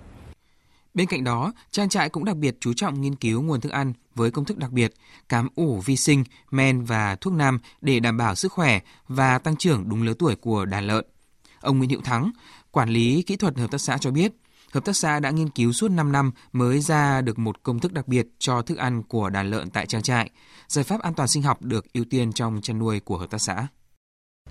Bên 0.94 1.08
cạnh 1.08 1.24
đó, 1.24 1.54
trang 1.72 1.90
trại 1.90 2.10
cũng 2.10 2.26
đặc 2.26 2.38
biệt 2.38 2.58
chú 2.60 2.74
trọng 2.74 3.02
nghiên 3.02 3.16
cứu 3.16 3.42
nguồn 3.42 3.62
thức 3.62 3.72
ăn 3.72 3.94
với 4.16 4.32
công 4.32 4.46
thức 4.46 4.58
đặc 4.58 4.72
biệt, 4.72 4.94
cám 5.30 5.48
ủ 5.56 5.82
vi 5.86 5.98
sinh, 5.98 6.24
men 6.52 6.84
và 6.84 7.16
thuốc 7.16 7.34
nam 7.34 7.60
để 7.82 8.00
đảm 8.00 8.18
bảo 8.18 8.36
sức 8.36 8.52
khỏe 8.52 8.80
và 9.08 9.40
tăng 9.40 9.56
trưởng 9.56 9.90
đúng 9.90 10.04
lứa 10.04 10.14
tuổi 10.20 10.36
của 10.36 10.66
đàn 10.66 10.88
lợn. 10.88 11.06
Ông 11.62 11.78
Nguyễn 11.78 11.90
Hữu 11.90 12.02
Thắng, 12.02 12.32
quản 12.72 12.90
lý 12.90 13.24
kỹ 13.24 13.36
thuật 13.36 13.58
hợp 13.58 13.72
tác 13.72 13.82
xã 13.82 13.98
cho 13.98 14.12
biết, 14.12 14.32
hợp 14.72 14.86
tác 14.86 14.96
xã 14.96 15.20
đã 15.20 15.30
nghiên 15.30 15.50
cứu 15.50 15.74
suốt 15.74 15.92
5 15.92 16.12
năm 16.12 16.32
mới 16.52 16.80
ra 16.80 17.22
được 17.22 17.40
một 17.40 17.64
công 17.64 17.80
thức 17.80 17.94
đặc 17.94 18.08
biệt 18.08 18.28
cho 18.40 18.62
thức 18.62 18.78
ăn 18.78 19.04
của 19.04 19.30
đàn 19.30 19.50
lợn 19.50 19.70
tại 19.70 19.86
trang 19.86 20.02
trại. 20.02 20.30
Giải 20.68 20.84
pháp 20.84 21.02
an 21.02 21.14
toàn 21.14 21.28
sinh 21.28 21.44
học 21.44 21.62
được 21.62 21.94
ưu 21.94 22.06
tiên 22.10 22.34
trong 22.34 22.60
chăn 22.62 22.80
nuôi 22.80 23.00
của 23.00 23.18
hợp 23.18 23.30
tác 23.30 23.42
xã. 23.42 23.68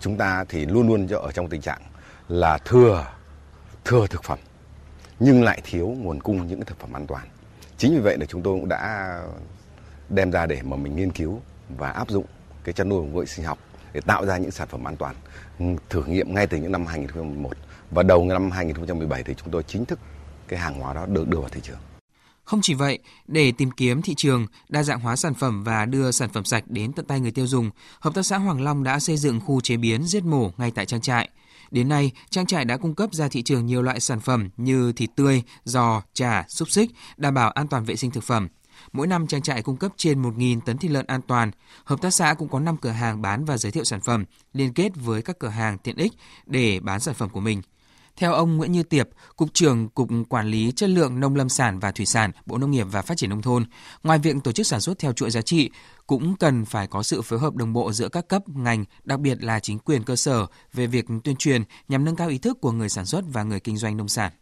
Chúng 0.01 0.17
ta 0.17 0.45
thì 0.49 0.67
luôn 0.67 0.89
luôn 0.89 1.09
ở 1.09 1.33
trong 1.33 1.49
tình 1.49 1.61
trạng 1.61 1.81
là 2.29 2.59
thừa 2.59 3.07
thừa 3.85 4.07
thực 4.07 4.25
phẩm, 4.25 4.39
nhưng 5.21 5.43
lại 5.43 5.61
thiếu 5.65 5.87
nguồn 5.87 6.21
cung 6.21 6.47
những 6.47 6.65
thực 6.65 6.79
phẩm 6.79 6.93
an 6.93 7.07
toàn. 7.07 7.29
Chính 7.79 7.95
vì 7.95 8.01
vậy 8.01 8.17
là 8.19 8.27
chúng 8.27 8.43
tôi 8.43 8.55
cũng 8.61 8.69
đã 8.69 9.19
đem 10.09 10.33
ra 10.33 10.47
để 10.47 10.63
mà 10.63 10.77
mình 10.77 10.97
nghiên 10.97 11.13
cứu 11.13 11.41
và 11.69 11.91
áp 11.91 12.11
dụng 12.11 12.25
cái 12.65 12.73
chăn 12.73 12.89
nuôi 12.89 13.01
công 13.01 13.19
nghệ 13.19 13.27
sinh 13.27 13.45
học 13.45 13.59
để 13.93 14.01
tạo 14.01 14.27
ra 14.27 14.39
những 14.39 14.51
sản 14.51 14.69
phẩm 14.69 14.89
an 14.89 14.97
toàn. 14.97 15.15
Thử 15.89 16.05
nghiệm 16.05 16.35
ngay 16.35 16.47
từ 16.47 16.57
những 16.59 16.73
năm 16.73 16.87
2011 16.87 17.53
và 17.91 18.03
đầu 18.03 18.25
năm 18.25 18.51
2017 18.51 19.23
thì 19.23 19.35
chúng 19.35 19.51
tôi 19.51 19.63
chính 19.63 19.85
thức 19.85 19.99
cái 20.49 20.59
hàng 20.59 20.81
hóa 20.81 20.95
đó 20.95 21.07
được 21.07 21.29
đưa 21.29 21.39
vào 21.39 21.49
thị 21.49 21.61
trường. 21.65 21.79
Không 22.45 22.61
chỉ 22.63 22.75
vậy, 22.75 22.99
để 23.27 23.53
tìm 23.53 23.71
kiếm 23.71 24.03
thị 24.03 24.15
trường, 24.17 24.47
đa 24.69 24.83
dạng 24.83 25.01
hóa 25.01 25.17
sản 25.17 25.35
phẩm 25.35 25.65
và 25.65 25.87
đưa 25.87 26.11
sản 26.11 26.29
phẩm 26.33 26.45
sạch 26.45 26.65
đến 26.67 26.93
tận 26.93 27.07
tay 27.07 27.21
người 27.21 27.31
tiêu 27.31 27.47
dùng, 27.47 27.71
Hợp 28.01 28.15
tác 28.15 28.23
xã 28.23 28.39
Hoàng 28.39 28.61
Long 28.61 28.85
đã 28.85 29.01
xây 29.01 29.17
dựng 29.17 29.41
khu 29.41 29.61
chế 29.61 29.77
biến 29.77 30.05
giết 30.05 30.25
mổ 30.25 30.53
ngay 30.57 30.71
tại 30.71 30.87
trang 30.87 31.01
trại. 31.01 31.29
Đến 31.71 31.89
nay, 31.89 32.11
trang 32.31 32.47
trại 32.47 32.65
đã 32.65 32.77
cung 32.77 32.95
cấp 32.95 33.15
ra 33.15 33.29
thị 33.29 33.43
trường 33.43 33.67
nhiều 33.67 33.83
loại 33.83 34.01
sản 34.01 34.21
phẩm 34.21 34.51
như 34.57 34.93
thịt 34.93 35.11
tươi, 35.17 35.43
giò, 35.65 36.03
chả, 36.15 36.45
xúc 36.49 36.71
xích, 36.71 36.91
đảm 37.17 37.35
bảo 37.35 37.51
an 37.51 37.69
toàn 37.69 37.85
vệ 37.85 37.97
sinh 37.97 38.11
thực 38.11 38.25
phẩm. 38.25 38.49
Mỗi 38.93 39.07
năm 39.07 39.27
trang 39.27 39.43
trại 39.43 39.63
cung 39.63 39.77
cấp 39.77 39.93
trên 39.97 40.23
1.000 40.23 40.61
tấn 40.61 40.79
thịt 40.79 40.91
lợn 40.91 41.07
an 41.07 41.23
toàn. 41.23 41.51
Hợp 41.85 42.03
tác 42.03 42.11
xã 42.11 42.35
cũng 42.35 42.49
có 42.49 42.61
5 42.61 42.77
cửa 42.77 42.91
hàng 42.91 43.23
bán 43.23 43.45
và 43.45 43.57
giới 43.57 43.73
thiệu 43.73 43.85
sản 43.85 44.01
phẩm, 44.01 44.25
liên 44.53 44.75
kết 44.75 44.93
với 44.95 45.23
các 45.23 45.39
cửa 45.39 45.49
hàng 45.49 45.79
tiện 45.79 45.97
ích 45.97 46.13
để 46.47 46.81
bán 46.81 47.01
sản 47.01 47.15
phẩm 47.15 47.29
của 47.29 47.41
mình. 47.41 47.63
Theo 48.17 48.33
ông 48.33 48.57
Nguyễn 48.57 48.73
Như 48.73 48.83
Tiệp, 48.83 49.09
Cục 49.37 49.55
trưởng 49.55 49.89
Cục 49.89 50.09
Quản 50.29 50.47
lý 50.47 50.73
Chất 50.77 50.91
lượng 50.91 51.21
Nông 51.21 51.37
lâm 51.37 51.49
sản 51.49 51.79
và 51.79 51.93
Thủy 51.93 52.07
sản, 52.07 52.31
Bộ 52.47 52.59
Nông 52.59 52.71
nghiệp 52.71 52.87
và 52.91 53.03
Phát 53.03 53.17
triển 53.17 53.31
Nông 53.31 53.43
thôn, 53.43 53.65
ngoài 54.03 54.19
việc 54.19 54.37
tổ 54.45 54.53
chức 54.53 54.67
sản 54.67 54.81
xuất 54.81 54.99
theo 54.99 55.13
chuỗi 55.13 55.31
giá 55.31 55.43
trị, 55.43 55.71
cũng 56.07 56.37
cần 56.37 56.65
phải 56.65 56.87
có 56.87 57.03
sự 57.03 57.23
phối 57.23 57.39
hợp 57.39 57.55
đồng 57.55 57.73
bộ 57.73 57.93
giữa 57.93 58.09
các 58.09 58.29
cấp, 58.29 58.49
ngành, 58.49 58.85
đặc 59.05 59.21
biệt 59.21 59.43
là 59.45 59.61
chính 59.61 59.79
quyền 59.79 60.03
cơ 60.03 60.17
sở 60.17 60.47
về 60.73 60.87
việc 60.87 61.05
tuyên 61.25 61.37
truyền 61.37 61.63
nhằm 61.89 62.05
nâng 62.05 62.17
cao 62.17 62.29
ý 62.29 62.39
thức 62.39 62.61
của 62.61 62.73
người 62.73 62.89
sản 62.89 63.07
xuất 63.07 63.25
và 63.33 63.43
người 63.43 63.61
kinh 63.61 63.77
doanh 63.77 63.97
nông 63.97 64.09
sản 64.09 64.33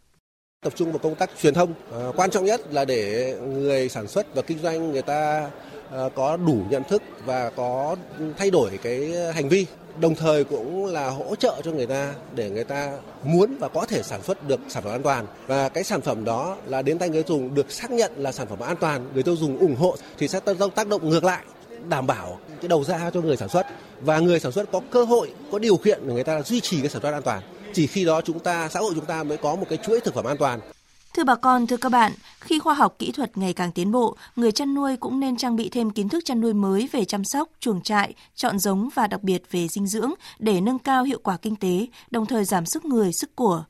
tập 0.63 0.73
trung 0.77 0.93
vào 0.93 0.99
công 0.99 1.15
tác 1.15 1.31
truyền 1.43 1.55
thông. 1.55 1.75
À, 1.93 1.99
quan 2.17 2.31
trọng 2.31 2.45
nhất 2.45 2.61
là 2.73 2.85
để 2.85 3.35
người 3.43 3.89
sản 3.89 4.09
xuất 4.09 4.35
và 4.35 4.43
kinh 4.43 4.59
doanh 4.59 4.93
người 4.93 5.03
ta 5.03 5.51
à, 5.93 5.99
có 6.15 6.37
đủ 6.37 6.59
nhận 6.71 6.85
thức 6.85 7.03
và 7.25 7.51
có 7.51 7.97
thay 8.39 8.51
đổi 8.51 8.79
cái 8.83 9.13
hành 9.35 9.49
vi 9.49 9.67
đồng 10.01 10.15
thời 10.15 10.45
cũng 10.45 10.87
là 10.87 11.11
hỗ 11.11 11.37
trợ 11.37 11.61
cho 11.65 11.71
người 11.71 11.87
ta 11.87 12.15
để 12.35 12.51
người 12.51 12.65
ta 12.65 12.93
muốn 13.25 13.57
và 13.61 13.69
có 13.69 13.87
thể 13.87 14.03
sản 14.03 14.23
xuất 14.23 14.49
được 14.49 14.61
sản 14.69 14.83
phẩm 14.83 14.93
an 14.93 15.03
toàn. 15.03 15.27
Và 15.47 15.69
cái 15.69 15.85
sản 15.85 16.01
phẩm 16.01 16.25
đó 16.25 16.57
là 16.67 16.83
đến 16.83 16.99
tay 16.99 17.09
người 17.09 17.23
tiêu 17.23 17.37
dùng 17.39 17.55
được 17.55 17.73
xác 17.73 17.91
nhận 17.91 18.13
là 18.17 18.33
sản 18.33 18.47
phẩm 18.47 18.61
an 18.61 18.77
toàn 18.77 19.09
người 19.15 19.23
tiêu 19.23 19.37
dùng 19.37 19.59
ủng 19.59 19.77
hộ 19.77 19.97
thì 20.19 20.29
sẽ 20.29 20.41
tác 20.75 20.89
động 20.89 21.09
ngược 21.09 21.25
lại 21.25 21.45
đảm 21.89 22.07
bảo 22.07 22.39
cái 22.61 22.69
đầu 22.69 22.85
ra 22.85 23.11
cho 23.15 23.21
người 23.21 23.37
sản 23.37 23.49
xuất. 23.49 23.67
Và 24.01 24.19
người 24.19 24.41
sản 24.41 24.53
xuất 24.53 24.73
có 24.73 24.81
cơ 24.91 25.05
hội 25.05 25.33
có 25.53 25.59
điều 25.59 25.77
kiện 25.77 26.01
để 26.07 26.15
người 26.15 26.25
ta 26.25 26.43
duy 26.43 26.61
trì 26.61 26.81
cái 26.81 26.91
sản 26.91 27.03
xuất 27.03 27.13
an 27.13 27.23
toàn 27.23 27.43
chỉ 27.73 27.87
khi 27.87 28.05
đó 28.05 28.21
chúng 28.21 28.39
ta 28.39 28.69
xã 28.69 28.81
hội 28.81 28.93
chúng 28.95 29.07
ta 29.07 29.23
mới 29.23 29.39
có 29.39 29.57
một 29.57 29.67
cái 29.69 29.79
chuỗi 29.87 30.01
thực 30.01 30.15
phẩm 30.15 30.25
an 30.25 30.37
toàn 30.39 30.61
Thưa 31.15 31.25
bà 31.25 31.35
con, 31.35 31.67
thưa 31.67 31.77
các 31.77 31.89
bạn, 31.89 32.13
khi 32.41 32.59
khoa 32.59 32.75
học 32.75 32.97
kỹ 32.99 33.13
thuật 33.13 33.39
ngày 33.39 33.53
càng 33.53 33.73
tiến 33.73 33.93
bộ, 33.93 34.17
người 34.37 34.53
chăn 34.53 34.75
nuôi 34.75 34.97
cũng 34.97 35.21
nên 35.21 35.37
trang 35.37 35.57
bị 35.57 35.69
thêm 35.69 35.91
kiến 35.91 36.09
thức 36.09 36.25
chăn 36.25 36.41
nuôi 36.41 36.55
mới 36.55 36.89
về 36.93 37.05
chăm 37.05 37.25
sóc, 37.25 37.49
chuồng 37.61 37.83
trại, 37.83 38.15
chọn 38.35 38.59
giống 38.59 38.89
và 38.95 39.07
đặc 39.07 39.23
biệt 39.23 39.43
về 39.51 39.69
dinh 39.69 39.87
dưỡng 39.87 40.13
để 40.39 40.61
nâng 40.61 40.79
cao 40.79 41.05
hiệu 41.05 41.21
quả 41.23 41.37
kinh 41.37 41.57
tế, 41.57 41.87
đồng 42.11 42.27
thời 42.27 42.45
giảm 42.45 42.67
sức 42.67 42.85
người, 42.85 43.13
sức 43.13 43.37
của. 43.37 43.65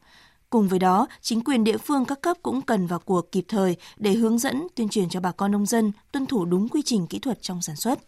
Cùng 0.51 0.69
với 0.69 0.79
đó, 0.79 1.07
chính 1.21 1.45
quyền 1.45 1.65
địa 1.65 1.77
phương 1.77 2.05
các 2.05 2.21
cấp 2.21 2.37
cũng 2.43 2.63
cần 2.63 2.87
vào 2.87 2.99
cuộc 2.99 3.33
kịp 3.33 3.45
thời 3.49 3.77
để 3.97 4.13
hướng 4.13 4.39
dẫn, 4.39 4.67
tuyên 4.75 4.89
truyền 4.89 5.09
cho 5.09 5.21
bà 5.21 5.33
con 5.33 5.53
nông 5.53 5.67
dân 5.67 5.93
tuân 6.13 6.27
thủ 6.27 6.45
đúng 6.45 6.69
quy 6.69 6.83
trình 6.85 7.07
kỹ 7.07 7.19
thuật 7.19 7.39
trong 7.43 7.63
sản 7.63 7.77
xuất. 7.77 7.99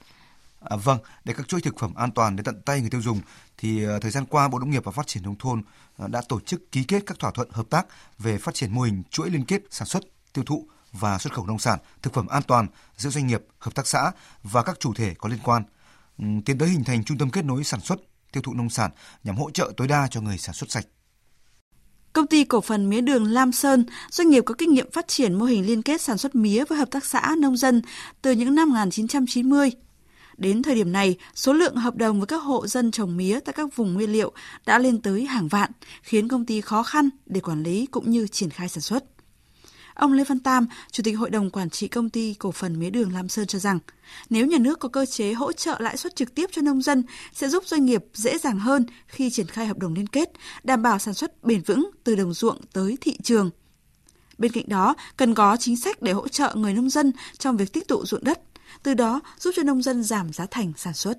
À, 0.60 0.76
vâng, 0.76 0.98
để 1.24 1.34
các 1.36 1.48
chuỗi 1.48 1.60
thực 1.60 1.78
phẩm 1.78 1.94
an 1.94 2.10
toàn 2.10 2.36
đến 2.36 2.44
tận 2.44 2.62
tay 2.62 2.80
người 2.80 2.90
tiêu 2.90 3.02
dùng 3.02 3.20
thì 3.56 3.86
uh, 3.86 4.02
thời 4.02 4.10
gian 4.10 4.26
qua 4.26 4.48
Bộ 4.48 4.58
Nông 4.58 4.70
nghiệp 4.70 4.84
và 4.84 4.92
Phát 4.92 5.06
triển 5.06 5.22
nông 5.22 5.38
thôn 5.38 5.62
uh, 6.04 6.10
đã 6.10 6.22
tổ 6.28 6.40
chức 6.40 6.72
ký 6.72 6.84
kết 6.84 7.02
các 7.06 7.18
thỏa 7.18 7.30
thuận 7.30 7.50
hợp 7.50 7.70
tác 7.70 7.86
về 8.18 8.38
phát 8.38 8.54
triển 8.54 8.74
mô 8.74 8.82
hình 8.82 9.02
chuỗi 9.10 9.30
liên 9.30 9.44
kết 9.44 9.62
sản 9.70 9.88
xuất 9.88 10.02
tiêu 10.32 10.44
thụ 10.44 10.66
và 10.92 11.18
xuất 11.18 11.32
khẩu 11.32 11.46
nông 11.46 11.58
sản, 11.58 11.78
thực 12.02 12.14
phẩm 12.14 12.26
an 12.26 12.42
toàn 12.42 12.66
giữa 12.96 13.10
doanh 13.10 13.26
nghiệp, 13.26 13.42
hợp 13.58 13.74
tác 13.74 13.86
xã 13.86 14.12
và 14.42 14.62
các 14.62 14.80
chủ 14.80 14.94
thể 14.94 15.14
có 15.18 15.28
liên 15.28 15.38
quan, 15.44 15.62
tiến 16.18 16.58
tới 16.58 16.68
hình 16.68 16.84
thành 16.84 17.04
trung 17.04 17.18
tâm 17.18 17.30
kết 17.30 17.44
nối 17.44 17.64
sản 17.64 17.80
xuất, 17.80 18.00
tiêu 18.32 18.42
thụ 18.42 18.54
nông 18.54 18.70
sản 18.70 18.90
nhằm 19.24 19.36
hỗ 19.36 19.50
trợ 19.50 19.72
tối 19.76 19.88
đa 19.88 20.08
cho 20.10 20.20
người 20.20 20.38
sản 20.38 20.54
xuất 20.54 20.70
sạch. 20.70 20.84
Công 22.12 22.26
ty 22.26 22.44
cổ 22.44 22.60
phần 22.60 22.88
mía 22.88 23.00
đường 23.00 23.24
Lam 23.24 23.52
Sơn, 23.52 23.84
doanh 24.10 24.30
nghiệp 24.30 24.42
có 24.46 24.54
kinh 24.58 24.74
nghiệm 24.74 24.90
phát 24.90 25.08
triển 25.08 25.34
mô 25.34 25.44
hình 25.44 25.66
liên 25.66 25.82
kết 25.82 26.00
sản 26.00 26.18
xuất 26.18 26.34
mía 26.34 26.64
với 26.64 26.78
hợp 26.78 26.90
tác 26.90 27.04
xã 27.04 27.34
nông 27.38 27.56
dân 27.56 27.82
từ 28.22 28.32
những 28.32 28.54
năm 28.54 28.68
1990. 28.68 29.70
Đến 30.40 30.62
thời 30.62 30.74
điểm 30.74 30.92
này, 30.92 31.16
số 31.34 31.52
lượng 31.52 31.76
hợp 31.76 31.96
đồng 31.96 32.20
với 32.20 32.26
các 32.26 32.42
hộ 32.42 32.66
dân 32.66 32.90
trồng 32.90 33.16
mía 33.16 33.40
tại 33.40 33.52
các 33.52 33.76
vùng 33.76 33.94
nguyên 33.94 34.12
liệu 34.12 34.32
đã 34.66 34.78
lên 34.78 35.00
tới 35.02 35.24
hàng 35.24 35.48
vạn, 35.48 35.70
khiến 36.02 36.28
công 36.28 36.46
ty 36.46 36.60
khó 36.60 36.82
khăn 36.82 37.08
để 37.26 37.40
quản 37.40 37.62
lý 37.62 37.86
cũng 37.86 38.10
như 38.10 38.26
triển 38.26 38.50
khai 38.50 38.68
sản 38.68 38.80
xuất. 38.80 39.04
Ông 39.94 40.12
Lê 40.12 40.24
Văn 40.24 40.38
Tam, 40.38 40.66
Chủ 40.90 41.02
tịch 41.02 41.18
Hội 41.18 41.30
đồng 41.30 41.50
Quản 41.50 41.70
trị 41.70 41.88
Công 41.88 42.10
ty 42.10 42.34
Cổ 42.34 42.52
phần 42.52 42.78
Mía 42.78 42.90
đường 42.90 43.12
Lam 43.12 43.28
Sơn 43.28 43.46
cho 43.46 43.58
rằng, 43.58 43.78
nếu 44.30 44.46
nhà 44.46 44.58
nước 44.58 44.78
có 44.78 44.88
cơ 44.88 45.06
chế 45.06 45.32
hỗ 45.32 45.52
trợ 45.52 45.76
lãi 45.80 45.96
suất 45.96 46.16
trực 46.16 46.34
tiếp 46.34 46.50
cho 46.52 46.62
nông 46.62 46.82
dân 46.82 47.02
sẽ 47.34 47.48
giúp 47.48 47.64
doanh 47.66 47.84
nghiệp 47.84 48.04
dễ 48.14 48.38
dàng 48.38 48.58
hơn 48.58 48.86
khi 49.06 49.30
triển 49.30 49.46
khai 49.46 49.66
hợp 49.66 49.78
đồng 49.78 49.94
liên 49.94 50.06
kết, 50.06 50.32
đảm 50.64 50.82
bảo 50.82 50.98
sản 50.98 51.14
xuất 51.14 51.44
bền 51.44 51.62
vững 51.62 51.90
từ 52.04 52.16
đồng 52.16 52.34
ruộng 52.34 52.60
tới 52.72 52.98
thị 53.00 53.16
trường. 53.22 53.50
Bên 54.38 54.52
cạnh 54.52 54.64
đó, 54.66 54.94
cần 55.16 55.34
có 55.34 55.56
chính 55.56 55.76
sách 55.76 56.02
để 56.02 56.12
hỗ 56.12 56.28
trợ 56.28 56.54
người 56.54 56.72
nông 56.72 56.90
dân 56.90 57.12
trong 57.38 57.56
việc 57.56 57.72
tích 57.72 57.88
tụ 57.88 58.06
ruộng 58.06 58.24
đất, 58.24 58.40
từ 58.82 58.94
đó 58.94 59.20
giúp 59.38 59.50
cho 59.56 59.62
nông 59.62 59.82
dân 59.82 60.02
giảm 60.02 60.32
giá 60.32 60.46
thành 60.50 60.72
sản 60.76 60.94
xuất. 60.94 61.18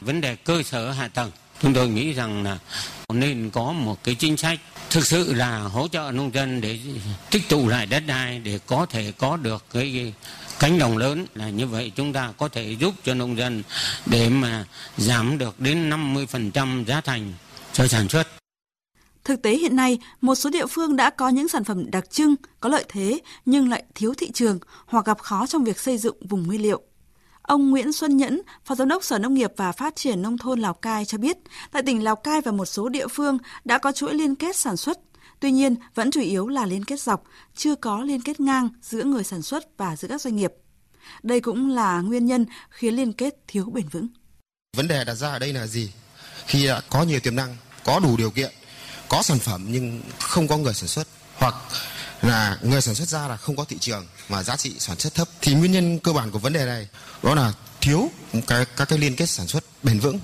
Vấn 0.00 0.20
đề 0.20 0.36
cơ 0.36 0.62
sở 0.62 0.90
hạ 0.90 1.08
tầng, 1.08 1.30
chúng 1.62 1.74
tôi 1.74 1.88
nghĩ 1.88 2.12
rằng 2.12 2.42
là 2.42 2.58
nên 3.12 3.50
có 3.50 3.72
một 3.72 4.04
cái 4.04 4.14
chính 4.14 4.36
sách 4.36 4.60
thực 4.90 5.06
sự 5.06 5.34
là 5.34 5.58
hỗ 5.58 5.88
trợ 5.88 6.10
nông 6.14 6.34
dân 6.34 6.60
để 6.60 6.78
tích 7.30 7.48
tụ 7.48 7.68
lại 7.68 7.86
đất 7.86 8.02
đai 8.06 8.38
để 8.38 8.58
có 8.66 8.86
thể 8.86 9.12
có 9.18 9.36
được 9.36 9.64
cái 9.72 10.14
cánh 10.58 10.78
đồng 10.78 10.96
lớn 10.96 11.26
là 11.34 11.48
như 11.48 11.66
vậy 11.66 11.92
chúng 11.96 12.12
ta 12.12 12.32
có 12.38 12.48
thể 12.48 12.76
giúp 12.78 12.94
cho 13.04 13.14
nông 13.14 13.36
dân 13.36 13.62
để 14.06 14.28
mà 14.28 14.64
giảm 14.96 15.38
được 15.38 15.60
đến 15.60 15.90
50% 15.90 16.84
giá 16.84 17.00
thành 17.00 17.32
cho 17.72 17.86
sản 17.86 18.08
xuất. 18.08 18.28
Thực 19.24 19.42
tế 19.42 19.56
hiện 19.56 19.76
nay, 19.76 19.98
một 20.20 20.34
số 20.34 20.50
địa 20.50 20.66
phương 20.66 20.96
đã 20.96 21.10
có 21.10 21.28
những 21.28 21.48
sản 21.48 21.64
phẩm 21.64 21.90
đặc 21.90 22.10
trưng, 22.10 22.34
có 22.60 22.68
lợi 22.68 22.84
thế 22.88 23.20
nhưng 23.44 23.68
lại 23.68 23.84
thiếu 23.94 24.14
thị 24.14 24.30
trường 24.34 24.58
hoặc 24.86 25.06
gặp 25.06 25.18
khó 25.18 25.46
trong 25.46 25.64
việc 25.64 25.80
xây 25.80 25.98
dựng 25.98 26.16
vùng 26.28 26.46
nguyên 26.46 26.62
liệu. 26.62 26.82
Ông 27.42 27.70
Nguyễn 27.70 27.92
Xuân 27.92 28.16
Nhẫn, 28.16 28.40
Phó 28.64 28.74
Giám 28.74 28.88
đốc 28.88 29.04
Sở 29.04 29.18
Nông 29.18 29.34
nghiệp 29.34 29.52
và 29.56 29.72
Phát 29.72 29.96
triển 29.96 30.22
Nông 30.22 30.38
thôn 30.38 30.60
Lào 30.60 30.74
Cai 30.74 31.04
cho 31.04 31.18
biết, 31.18 31.36
tại 31.72 31.82
tỉnh 31.82 32.04
Lào 32.04 32.16
Cai 32.16 32.40
và 32.40 32.52
một 32.52 32.64
số 32.64 32.88
địa 32.88 33.06
phương 33.08 33.38
đã 33.64 33.78
có 33.78 33.92
chuỗi 33.92 34.14
liên 34.14 34.34
kết 34.34 34.56
sản 34.56 34.76
xuất. 34.76 34.98
Tuy 35.40 35.50
nhiên, 35.50 35.74
vẫn 35.94 36.10
chủ 36.10 36.20
yếu 36.20 36.48
là 36.48 36.66
liên 36.66 36.84
kết 36.84 37.00
dọc, 37.00 37.24
chưa 37.56 37.74
có 37.74 38.00
liên 38.00 38.20
kết 38.20 38.40
ngang 38.40 38.68
giữa 38.82 39.04
người 39.04 39.24
sản 39.24 39.42
xuất 39.42 39.78
và 39.78 39.96
giữa 39.96 40.08
các 40.08 40.20
doanh 40.20 40.36
nghiệp. 40.36 40.52
Đây 41.22 41.40
cũng 41.40 41.70
là 41.70 42.00
nguyên 42.00 42.26
nhân 42.26 42.46
khiến 42.70 42.94
liên 42.94 43.12
kết 43.12 43.34
thiếu 43.46 43.64
bền 43.64 43.88
vững. 43.88 44.08
Vấn 44.76 44.88
đề 44.88 45.04
đặt 45.04 45.14
ra 45.14 45.28
ở 45.28 45.38
đây 45.38 45.52
là 45.52 45.66
gì? 45.66 45.92
Khi 46.46 46.66
đã 46.66 46.80
có 46.90 47.02
nhiều 47.02 47.20
tiềm 47.20 47.36
năng, 47.36 47.56
có 47.84 48.00
đủ 48.00 48.16
điều 48.16 48.30
kiện, 48.30 48.50
có 49.10 49.22
sản 49.22 49.38
phẩm 49.38 49.66
nhưng 49.68 50.00
không 50.20 50.48
có 50.48 50.56
người 50.56 50.74
sản 50.74 50.88
xuất 50.88 51.08
hoặc 51.36 51.54
là 52.22 52.58
người 52.62 52.80
sản 52.80 52.94
xuất 52.94 53.08
ra 53.08 53.28
là 53.28 53.36
không 53.36 53.56
có 53.56 53.64
thị 53.64 53.76
trường 53.80 54.06
mà 54.28 54.42
giá 54.42 54.56
trị 54.56 54.74
sản 54.78 54.98
xuất 54.98 55.14
thấp 55.14 55.28
thì 55.40 55.54
nguyên 55.54 55.72
nhân 55.72 55.98
cơ 55.98 56.12
bản 56.12 56.30
của 56.30 56.38
vấn 56.38 56.52
đề 56.52 56.64
này 56.66 56.88
đó 57.22 57.34
là 57.34 57.52
thiếu 57.80 58.10
cái 58.46 58.64
các 58.76 58.88
cái 58.88 58.98
liên 58.98 59.16
kết 59.16 59.26
sản 59.26 59.46
xuất 59.46 59.64
bền 59.82 60.00
vững. 60.00 60.20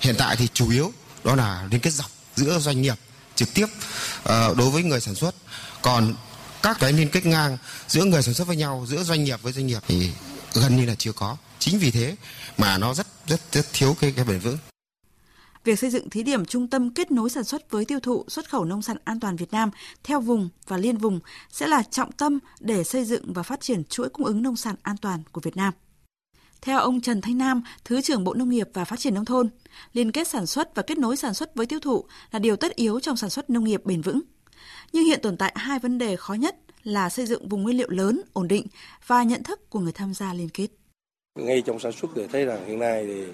Hiện 0.00 0.14
tại 0.18 0.36
thì 0.36 0.48
chủ 0.54 0.70
yếu 0.70 0.92
đó 1.24 1.34
là 1.34 1.68
liên 1.70 1.80
kết 1.80 1.90
dọc 1.90 2.10
giữa 2.36 2.58
doanh 2.58 2.82
nghiệp 2.82 2.94
trực 3.34 3.54
tiếp 3.54 3.66
uh, 3.66 4.56
đối 4.56 4.70
với 4.70 4.82
người 4.82 5.00
sản 5.00 5.14
xuất. 5.14 5.34
Còn 5.82 6.14
các 6.62 6.76
cái 6.80 6.92
liên 6.92 7.08
kết 7.08 7.26
ngang 7.26 7.58
giữa 7.88 8.04
người 8.04 8.22
sản 8.22 8.34
xuất 8.34 8.48
với 8.48 8.56
nhau 8.56 8.86
giữa 8.88 9.02
doanh 9.02 9.24
nghiệp 9.24 9.42
với 9.42 9.52
doanh 9.52 9.66
nghiệp 9.66 9.82
thì 9.88 10.10
gần 10.54 10.76
như 10.76 10.86
là 10.86 10.94
chưa 10.98 11.12
có. 11.12 11.36
Chính 11.58 11.78
vì 11.78 11.90
thế 11.90 12.16
mà 12.58 12.78
nó 12.78 12.94
rất 12.94 13.06
rất 13.26 13.40
rất 13.52 13.66
thiếu 13.72 13.96
cái 14.00 14.12
cái 14.16 14.24
bền 14.24 14.38
vững. 14.38 14.58
Việc 15.66 15.78
xây 15.78 15.90
dựng 15.90 16.10
thí 16.10 16.22
điểm 16.22 16.44
trung 16.44 16.68
tâm 16.68 16.90
kết 16.90 17.10
nối 17.10 17.30
sản 17.30 17.44
xuất 17.44 17.70
với 17.70 17.84
tiêu 17.84 18.00
thụ 18.00 18.24
xuất 18.28 18.50
khẩu 18.50 18.64
nông 18.64 18.82
sản 18.82 18.96
an 19.04 19.20
toàn 19.20 19.36
Việt 19.36 19.52
Nam 19.52 19.70
theo 20.04 20.20
vùng 20.20 20.48
và 20.66 20.76
liên 20.76 20.96
vùng 20.96 21.20
sẽ 21.50 21.66
là 21.66 21.82
trọng 21.82 22.12
tâm 22.12 22.38
để 22.60 22.84
xây 22.84 23.04
dựng 23.04 23.32
và 23.32 23.42
phát 23.42 23.60
triển 23.60 23.84
chuỗi 23.84 24.08
cung 24.08 24.26
ứng 24.26 24.42
nông 24.42 24.56
sản 24.56 24.76
an 24.82 24.96
toàn 24.96 25.22
của 25.32 25.40
Việt 25.40 25.56
Nam. 25.56 25.74
Theo 26.60 26.78
ông 26.78 27.00
Trần 27.00 27.20
Thanh 27.20 27.38
Nam, 27.38 27.62
Thứ 27.84 28.00
trưởng 28.00 28.24
Bộ 28.24 28.34
Nông 28.34 28.48
nghiệp 28.48 28.68
và 28.74 28.84
Phát 28.84 28.98
triển 28.98 29.14
Nông 29.14 29.24
thôn, 29.24 29.48
liên 29.92 30.12
kết 30.12 30.28
sản 30.28 30.46
xuất 30.46 30.74
và 30.74 30.82
kết 30.82 30.98
nối 30.98 31.16
sản 31.16 31.34
xuất 31.34 31.54
với 31.54 31.66
tiêu 31.66 31.80
thụ 31.80 32.04
là 32.30 32.38
điều 32.38 32.56
tất 32.56 32.76
yếu 32.76 33.00
trong 33.00 33.16
sản 33.16 33.30
xuất 33.30 33.50
nông 33.50 33.64
nghiệp 33.64 33.84
bền 33.84 34.02
vững. 34.02 34.20
Nhưng 34.92 35.04
hiện 35.04 35.20
tồn 35.22 35.36
tại 35.36 35.52
hai 35.56 35.78
vấn 35.78 35.98
đề 35.98 36.16
khó 36.16 36.34
nhất 36.34 36.56
là 36.82 37.08
xây 37.08 37.26
dựng 37.26 37.48
vùng 37.48 37.62
nguyên 37.62 37.76
liệu 37.76 37.90
lớn, 37.90 38.20
ổn 38.32 38.48
định 38.48 38.66
và 39.06 39.22
nhận 39.22 39.42
thức 39.42 39.70
của 39.70 39.80
người 39.80 39.92
tham 39.92 40.14
gia 40.14 40.34
liên 40.34 40.48
kết. 40.48 40.68
Ngay 41.36 41.62
trong 41.62 41.78
sản 41.78 41.92
xuất 41.92 42.10
thì 42.14 42.26
thấy 42.26 42.44
rằng 42.44 42.66
hiện 42.66 42.78
nay 42.78 43.04
thì 43.06 43.24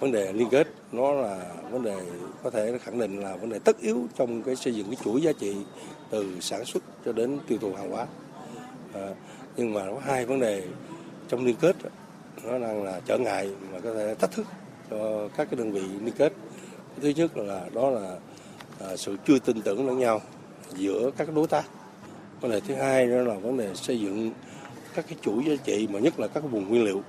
vấn 0.00 0.12
đề 0.12 0.32
liên 0.32 0.48
kết 0.50 0.68
nó 0.92 1.12
là 1.12 1.46
vấn 1.70 1.82
đề 1.82 1.96
có 2.42 2.50
thể 2.50 2.78
khẳng 2.78 2.98
định 2.98 3.20
là 3.22 3.36
vấn 3.36 3.50
đề 3.50 3.58
tất 3.58 3.80
yếu 3.80 4.06
trong 4.16 4.42
cái 4.42 4.56
xây 4.56 4.74
dựng 4.74 4.86
cái 4.86 4.96
chuỗi 5.04 5.22
giá 5.22 5.32
trị 5.32 5.56
từ 6.10 6.40
sản 6.40 6.64
xuất 6.64 6.82
cho 7.04 7.12
đến 7.12 7.38
tiêu 7.48 7.58
thụ 7.58 7.74
hàng 7.74 7.90
hóa. 7.90 8.06
À, 8.94 9.08
nhưng 9.56 9.72
mà 9.72 9.86
có 9.86 10.00
hai 10.04 10.26
vấn 10.26 10.40
đề 10.40 10.62
trong 11.28 11.44
liên 11.44 11.56
kết 11.60 11.76
nó 12.44 12.58
đang 12.58 12.84
là 12.84 13.00
trở 13.06 13.18
ngại 13.18 13.50
mà 13.72 13.80
có 13.80 13.94
thể 13.94 14.14
thách 14.14 14.32
thức 14.32 14.46
cho 14.90 15.28
các 15.36 15.48
cái 15.50 15.58
đơn 15.58 15.72
vị 15.72 15.82
liên 16.04 16.14
kết. 16.18 16.32
Thứ 17.02 17.08
nhất 17.08 17.36
là 17.36 17.68
đó 17.74 17.90
là 17.90 18.16
à, 18.80 18.96
sự 18.96 19.16
chưa 19.26 19.38
tin 19.38 19.62
tưởng 19.62 19.86
lẫn 19.86 19.98
nhau 19.98 20.20
giữa 20.76 21.10
các 21.16 21.34
đối 21.34 21.46
tác. 21.46 21.64
Vấn 22.40 22.50
đề 22.50 22.60
thứ 22.60 22.74
hai 22.74 23.06
đó 23.06 23.16
là 23.16 23.34
vấn 23.34 23.56
đề 23.56 23.74
xây 23.74 24.00
dựng 24.00 24.30
các 24.94 25.04
cái 25.08 25.18
chuỗi 25.22 25.44
giá 25.44 25.54
trị 25.64 25.88
mà 25.92 25.98
nhất 25.98 26.20
là 26.20 26.28
các 26.28 26.40
vùng 26.40 26.68
nguyên 26.68 26.84
liệu 26.84 27.02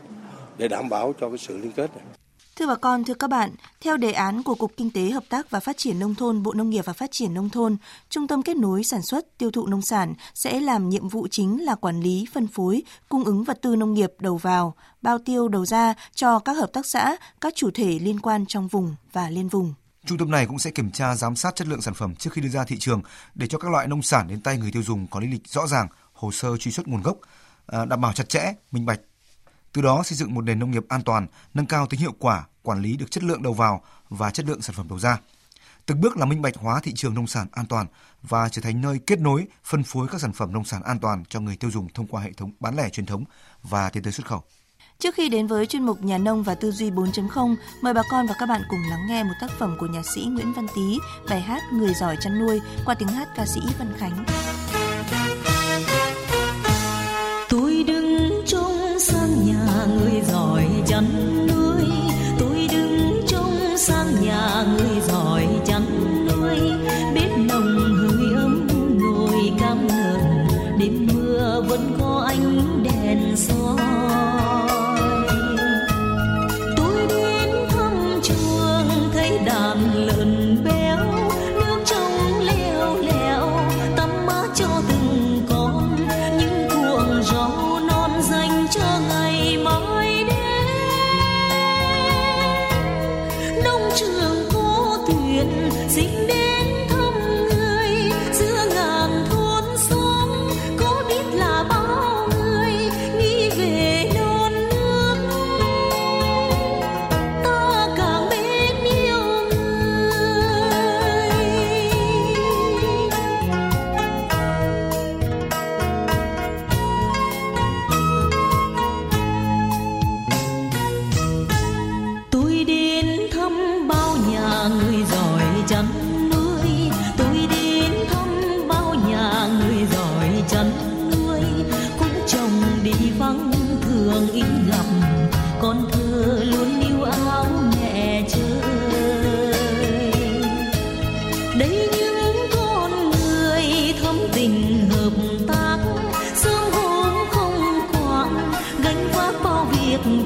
để 0.57 0.67
đảm 0.67 0.89
bảo 0.89 1.13
cho 1.19 1.29
cái 1.29 1.38
sự 1.38 1.57
liên 1.57 1.72
kết 1.72 1.95
này. 1.95 2.05
Thưa 2.55 2.67
bà 2.67 2.75
con, 2.75 3.03
thưa 3.03 3.13
các 3.13 3.29
bạn, 3.29 3.51
theo 3.81 3.98
đề 3.98 4.12
án 4.12 4.43
của 4.43 4.55
Cục 4.55 4.72
Kinh 4.77 4.91
tế 4.91 5.10
Hợp 5.10 5.24
tác 5.29 5.50
và 5.50 5.60
Phát 5.60 5.77
triển 5.77 6.00
Nông 6.00 6.15
thôn, 6.15 6.43
Bộ 6.43 6.53
Nông 6.53 6.69
nghiệp 6.69 6.86
và 6.86 6.93
Phát 6.93 7.12
triển 7.12 7.33
Nông 7.33 7.50
thôn, 7.50 7.77
Trung 8.10 8.27
tâm 8.27 8.43
kết 8.43 8.57
nối 8.57 8.83
sản 8.83 9.01
xuất, 9.01 9.38
tiêu 9.38 9.51
thụ 9.51 9.67
nông 9.67 9.81
sản 9.81 10.13
sẽ 10.33 10.60
làm 10.60 10.89
nhiệm 10.89 11.10
vụ 11.10 11.27
chính 11.31 11.65
là 11.65 11.75
quản 11.75 12.01
lý, 12.01 12.25
phân 12.33 12.48
phối, 12.48 12.83
cung 13.10 13.24
ứng 13.24 13.43
vật 13.43 13.60
tư 13.62 13.75
nông 13.75 13.93
nghiệp 13.93 14.12
đầu 14.19 14.38
vào, 14.38 14.75
bao 15.01 15.17
tiêu 15.25 15.48
đầu 15.48 15.65
ra 15.65 15.93
cho 16.13 16.39
các 16.39 16.53
hợp 16.53 16.69
tác 16.74 16.86
xã, 16.86 17.15
các 17.41 17.53
chủ 17.55 17.69
thể 17.74 18.00
liên 18.00 18.19
quan 18.19 18.45
trong 18.45 18.67
vùng 18.67 18.95
và 19.12 19.29
liên 19.29 19.48
vùng. 19.48 19.74
Trung 20.05 20.17
tâm 20.17 20.31
này 20.31 20.45
cũng 20.45 20.60
sẽ 20.60 20.72
kiểm 20.72 20.91
tra 20.91 21.15
giám 21.15 21.36
sát 21.36 21.55
chất 21.55 21.67
lượng 21.67 21.81
sản 21.81 21.93
phẩm 21.93 22.15
trước 22.15 22.33
khi 22.33 22.41
đưa 22.41 22.50
ra 22.50 22.63
thị 22.63 22.77
trường 22.79 23.01
để 23.36 23.48
cho 23.48 23.57
các 23.57 23.72
loại 23.72 23.88
nông 23.88 24.01
sản 24.01 24.27
đến 24.27 24.41
tay 24.41 24.57
người 24.57 24.72
tiêu 24.72 24.83
dùng 24.83 25.07
có 25.07 25.19
lý 25.19 25.27
lịch 25.27 25.48
rõ 25.48 25.67
ràng, 25.67 25.88
hồ 26.13 26.31
sơ 26.31 26.57
truy 26.57 26.72
xuất 26.72 26.88
nguồn 26.88 27.01
gốc, 27.01 27.17
à, 27.67 27.86
đảm 27.86 28.01
bảo 28.01 28.13
chặt 28.13 28.29
chẽ, 28.29 28.53
minh 28.72 28.86
bạch 28.86 29.00
từ 29.74 29.82
đó 29.82 30.03
xây 30.03 30.18
dựng 30.18 30.34
một 30.34 30.42
nền 30.42 30.60
nông 30.60 30.72
nghiệp 30.72 30.86
an 30.89 31.01
toàn, 31.01 31.27
nâng 31.53 31.65
cao 31.65 31.88
tính 31.88 32.00
hiệu 32.00 32.13
quả, 32.20 32.44
quản 32.62 32.82
lý 32.82 32.98
được 32.98 33.12
chất 33.12 33.24
lượng 33.24 33.44
đầu 33.44 33.53
vào 33.53 33.82
và 34.10 34.32
chất 34.32 34.46
lượng 34.46 34.62
sản 34.62 34.75
phẩm 34.75 34.88
đầu 34.89 35.00
ra. 35.00 35.18
Từng 35.86 36.01
bước 36.01 36.18
là 36.18 36.25
minh 36.25 36.42
bạch 36.42 36.56
hóa 36.58 36.80
thị 36.84 36.94
trường 36.96 37.13
nông 37.13 37.27
sản 37.27 37.48
an 37.51 37.65
toàn 37.65 37.86
và 38.22 38.50
trở 38.50 38.62
thành 38.62 38.82
nơi 38.82 39.00
kết 39.08 39.20
nối, 39.20 39.48
phân 39.63 39.84
phối 39.84 40.08
các 40.08 40.22
sản 40.22 40.34
phẩm 40.34 40.53
nông 40.53 40.65
sản 40.65 40.84
an 40.84 41.00
toàn 41.00 41.24
cho 41.30 41.39
người 41.39 41.56
tiêu 41.56 41.72
dùng 41.72 41.88
thông 41.94 42.08
qua 42.08 42.22
hệ 42.22 42.34
thống 42.34 42.51
bán 42.60 42.75
lẻ 42.75 42.89
truyền 42.89 43.06
thống 43.06 43.24
và 43.63 43.89
tiến 43.89 44.03
tới 44.03 44.13
xuất 44.13 44.27
khẩu. 44.27 44.44
Trước 45.00 45.15
khi 45.15 45.30
đến 45.30 45.48
với 45.48 45.65
chuyên 45.65 45.86
mục 45.86 46.03
Nhà 46.03 46.18
nông 46.18 46.44
và 46.44 46.56
tư 46.56 46.72
duy 46.72 46.92
4.0, 46.92 47.56
mời 47.82 47.94
bà 47.94 48.01
con 48.12 48.27
và 48.27 48.34
các 48.39 48.46
bạn 48.46 48.62
cùng 48.70 48.80
lắng 48.89 49.08
nghe 49.08 49.24
một 49.24 49.34
tác 49.42 49.51
phẩm 49.60 49.77
của 49.80 49.88
nhạc 49.88 50.06
sĩ 50.15 50.25
Nguyễn 50.25 50.53
Văn 50.53 50.68
Tý, 50.75 51.00
bài 51.30 51.42
hát 51.42 51.62
Người 51.74 51.94
giỏi 51.94 52.18
chăn 52.22 52.39
nuôi 52.39 52.62
qua 52.86 52.96
tiếng 52.96 53.10
hát 53.10 53.27
ca 53.36 53.46
sĩ 53.46 53.62
Văn 53.80 53.94
Khánh. 53.98 54.25
Xin 95.90 96.28
đến 96.28 96.52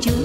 就 0.02 0.17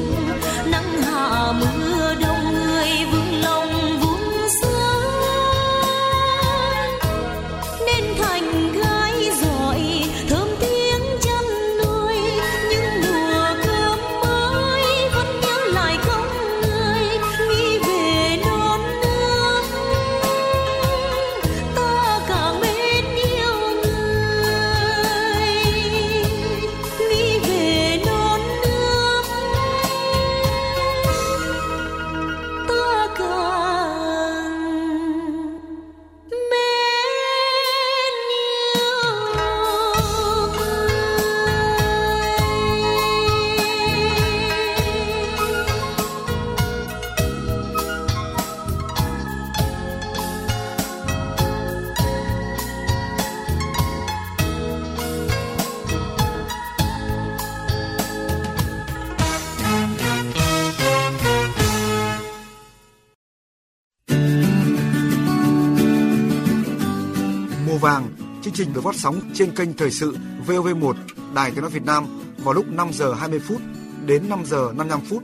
vàng, 67.83 68.09
chương 68.43 68.55
trình 68.55 68.73
được 68.73 68.85
phát 68.85 68.97
sóng 68.97 69.21
trên 69.35 69.51
kênh 69.51 69.73
Thời 69.73 69.91
sự 69.91 70.17
VOV1, 70.47 70.95
Đài 71.35 71.51
Tiếng 71.51 71.61
nói 71.61 71.71
Việt 71.71 71.85
Nam 71.85 72.05
vào 72.39 72.55
lúc 72.55 72.67
5 72.69 72.89
giờ 72.93 73.15
20 73.15 73.41
phút 73.41 73.61
đến 74.07 74.29
5 74.29 74.45
giờ 74.47 74.73
55 74.77 75.01
phút. 75.01 75.23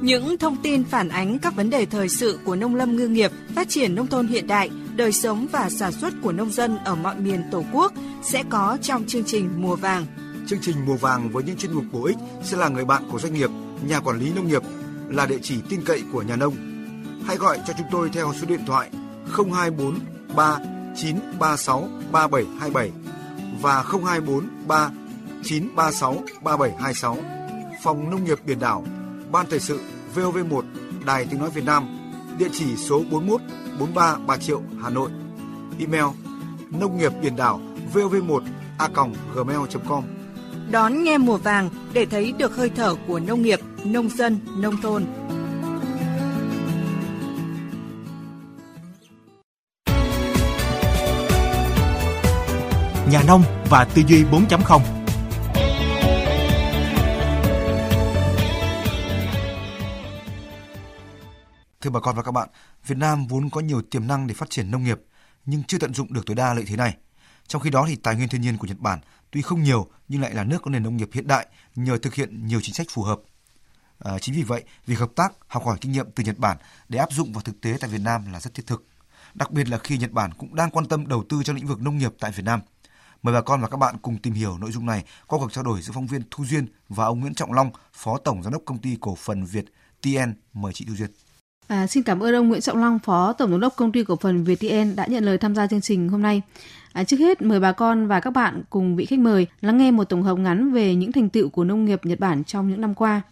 Những 0.00 0.38
thông 0.38 0.56
tin 0.62 0.84
phản 0.84 1.08
ánh 1.08 1.38
các 1.38 1.56
vấn 1.56 1.70
đề 1.70 1.86
thời 1.86 2.08
sự 2.08 2.38
của 2.44 2.56
nông 2.56 2.74
lâm 2.74 2.96
ngư 2.96 3.08
nghiệp, 3.08 3.30
phát 3.54 3.68
triển 3.68 3.94
nông 3.94 4.06
thôn 4.06 4.26
hiện 4.26 4.46
đại, 4.46 4.70
đời 4.96 5.12
sống 5.12 5.46
và 5.52 5.70
sản 5.70 5.92
xuất 5.92 6.14
của 6.22 6.32
nông 6.32 6.50
dân 6.50 6.78
ở 6.84 6.94
mọi 6.94 7.16
miền 7.16 7.42
Tổ 7.50 7.64
quốc 7.72 7.92
sẽ 8.22 8.44
có 8.48 8.78
trong 8.82 9.04
chương 9.06 9.24
trình 9.24 9.50
Mùa 9.56 9.76
vàng. 9.76 10.06
Chương 10.46 10.60
trình 10.62 10.76
Mùa 10.86 10.96
vàng 10.96 11.30
với 11.30 11.42
những 11.44 11.56
chuyên 11.56 11.72
mục 11.72 11.84
bổ 11.92 12.04
ích 12.04 12.18
sẽ 12.42 12.56
là 12.56 12.68
người 12.68 12.84
bạn 12.84 13.02
của 13.12 13.18
doanh 13.18 13.34
nghiệp, 13.34 13.50
nhà 13.88 14.00
quản 14.00 14.18
lý 14.18 14.32
nông 14.32 14.48
nghiệp, 14.48 14.62
là 15.08 15.26
địa 15.26 15.38
chỉ 15.42 15.56
tin 15.68 15.80
cậy 15.84 16.02
của 16.12 16.22
nhà 16.22 16.36
nông. 16.36 16.56
Hãy 17.26 17.36
gọi 17.36 17.58
cho 17.66 17.74
chúng 17.78 17.86
tôi 17.90 18.10
theo 18.12 18.32
số 18.40 18.46
điện 18.46 18.60
thoại 18.66 18.90
024 19.36 19.98
3 20.36 20.58
936 20.98 21.88
3727 22.12 22.92
và 23.60 23.82
0243 23.82 24.90
936 25.42 26.14
3726. 26.42 27.16
Phòng 27.82 28.10
Nông 28.10 28.24
nghiệp 28.24 28.38
Biển 28.44 28.60
đảo, 28.60 28.84
Ban 29.32 29.46
Thời 29.50 29.60
sự 29.60 29.80
VOV1, 30.14 30.62
Đài 31.06 31.26
Tiếng 31.30 31.40
Nói 31.40 31.50
Việt 31.50 31.64
Nam, 31.64 31.98
địa 32.38 32.48
chỉ 32.52 32.76
số 32.76 33.02
41 33.10 33.40
43 33.78 34.16
Bà 34.26 34.36
Triệu, 34.36 34.62
Hà 34.82 34.90
Nội. 34.90 35.10
Email 35.78 36.04
nông 36.70 36.98
nghiệp 36.98 37.12
biển 37.22 37.36
đảo 37.36 37.60
vov1 37.94 38.40
a 38.78 38.88
gmail.com 39.34 40.04
Đón 40.70 41.04
nghe 41.04 41.18
mùa 41.18 41.36
vàng 41.36 41.70
để 41.92 42.06
thấy 42.06 42.32
được 42.32 42.56
hơi 42.56 42.70
thở 42.76 42.94
của 43.06 43.20
nông 43.20 43.42
nghiệp, 43.42 43.60
nông 43.84 44.08
dân, 44.08 44.38
nông 44.56 44.76
thôn. 44.82 45.04
Nhà 53.10 53.22
nông 53.26 53.42
và 53.70 53.84
tư 53.84 54.02
duy 54.06 54.24
4.0 54.24 54.80
Thưa 61.80 61.90
bà 61.90 62.00
con 62.00 62.16
và 62.16 62.22
các 62.22 62.32
bạn, 62.32 62.48
Việt 62.86 62.98
Nam 62.98 63.26
vốn 63.26 63.50
có 63.50 63.60
nhiều 63.60 63.82
tiềm 63.82 64.06
năng 64.06 64.26
để 64.26 64.34
phát 64.34 64.50
triển 64.50 64.70
nông 64.70 64.84
nghiệp 64.84 65.00
nhưng 65.46 65.62
chưa 65.62 65.78
tận 65.78 65.94
dụng 65.94 66.12
được 66.12 66.26
tối 66.26 66.36
đa 66.36 66.54
lợi 66.54 66.64
thế 66.68 66.76
này. 66.76 66.96
Trong 67.46 67.62
khi 67.62 67.70
đó 67.70 67.84
thì 67.88 67.96
tài 67.96 68.16
nguyên 68.16 68.28
thiên 68.28 68.40
nhiên 68.40 68.56
của 68.58 68.66
Nhật 68.66 68.78
Bản 68.78 68.98
tuy 69.30 69.42
không 69.42 69.62
nhiều 69.62 69.88
nhưng 70.08 70.20
lại 70.20 70.34
là 70.34 70.44
nước 70.44 70.62
có 70.62 70.70
nền 70.70 70.82
nông 70.82 70.96
nghiệp 70.96 71.08
hiện 71.12 71.26
đại 71.26 71.46
nhờ 71.74 71.98
thực 71.98 72.14
hiện 72.14 72.46
nhiều 72.46 72.60
chính 72.60 72.74
sách 72.74 72.86
phù 72.90 73.02
hợp. 73.02 73.20
À, 73.98 74.18
chính 74.18 74.34
vì 74.34 74.42
vậy, 74.42 74.64
việc 74.86 74.98
hợp 74.98 75.10
tác, 75.16 75.32
học 75.46 75.64
hỏi 75.66 75.78
kinh 75.80 75.92
nghiệm 75.92 76.10
từ 76.10 76.24
Nhật 76.24 76.38
Bản 76.38 76.56
để 76.88 76.98
áp 76.98 77.12
dụng 77.12 77.32
vào 77.32 77.42
thực 77.42 77.60
tế 77.60 77.76
tại 77.80 77.90
Việt 77.90 78.00
Nam 78.00 78.32
là 78.32 78.40
rất 78.40 78.54
thiết 78.54 78.66
thực. 78.66 78.84
Đặc 79.34 79.50
biệt 79.50 79.68
là 79.68 79.78
khi 79.78 79.98
Nhật 79.98 80.12
Bản 80.12 80.34
cũng 80.34 80.54
đang 80.54 80.70
quan 80.70 80.86
tâm 80.86 81.06
đầu 81.06 81.24
tư 81.28 81.42
cho 81.42 81.52
lĩnh 81.52 81.66
vực 81.66 81.82
nông 81.82 81.98
nghiệp 81.98 82.12
tại 82.20 82.32
Việt 82.32 82.44
Nam. 82.44 82.60
Mời 83.22 83.34
bà 83.34 83.40
con 83.40 83.60
và 83.60 83.68
các 83.68 83.76
bạn 83.76 83.94
cùng 84.02 84.18
tìm 84.18 84.34
hiểu 84.34 84.58
nội 84.58 84.72
dung 84.72 84.86
này 84.86 85.04
qua 85.26 85.38
cuộc 85.38 85.52
trao 85.52 85.64
đổi 85.64 85.82
giữa 85.82 85.92
phóng 85.92 86.06
viên 86.06 86.22
Thu 86.30 86.44
Duyên 86.44 86.66
và 86.88 87.04
ông 87.04 87.20
Nguyễn 87.20 87.34
Trọng 87.34 87.52
Long, 87.52 87.70
Phó 87.92 88.18
Tổng 88.18 88.42
Giám 88.42 88.52
đốc 88.52 88.62
Công 88.64 88.78
ty 88.78 88.96
Cổ 89.00 89.14
phần 89.14 89.44
Việt 89.44 89.64
TN. 90.02 90.34
Mời 90.52 90.72
chị 90.72 90.84
Thu 90.88 90.94
Duyên. 90.94 91.10
À, 91.68 91.86
xin 91.86 92.02
cảm 92.02 92.20
ơn 92.20 92.34
ông 92.34 92.48
Nguyễn 92.48 92.60
Trọng 92.60 92.76
Long, 92.76 92.98
Phó 92.98 93.32
Tổng 93.32 93.50
giám 93.50 93.60
đốc 93.60 93.76
Công 93.76 93.92
ty 93.92 94.04
Cổ 94.04 94.16
phần 94.16 94.44
Việt 94.44 94.60
TN 94.60 94.96
đã 94.96 95.06
nhận 95.06 95.24
lời 95.24 95.38
tham 95.38 95.54
gia 95.54 95.66
chương 95.66 95.80
trình 95.80 96.08
hôm 96.08 96.22
nay. 96.22 96.42
À, 96.92 97.04
trước 97.04 97.16
hết, 97.16 97.42
mời 97.42 97.60
bà 97.60 97.72
con 97.72 98.06
và 98.06 98.20
các 98.20 98.30
bạn 98.30 98.62
cùng 98.70 98.96
vị 98.96 99.06
khách 99.06 99.18
mời 99.18 99.46
lắng 99.60 99.78
nghe 99.78 99.90
một 99.90 100.04
tổng 100.04 100.22
hợp 100.22 100.38
ngắn 100.38 100.72
về 100.72 100.94
những 100.94 101.12
thành 101.12 101.28
tựu 101.28 101.48
của 101.48 101.64
nông 101.64 101.84
nghiệp 101.84 102.00
Nhật 102.04 102.20
Bản 102.20 102.44
trong 102.44 102.70
những 102.70 102.80
năm 102.80 102.94
qua. 102.94 103.22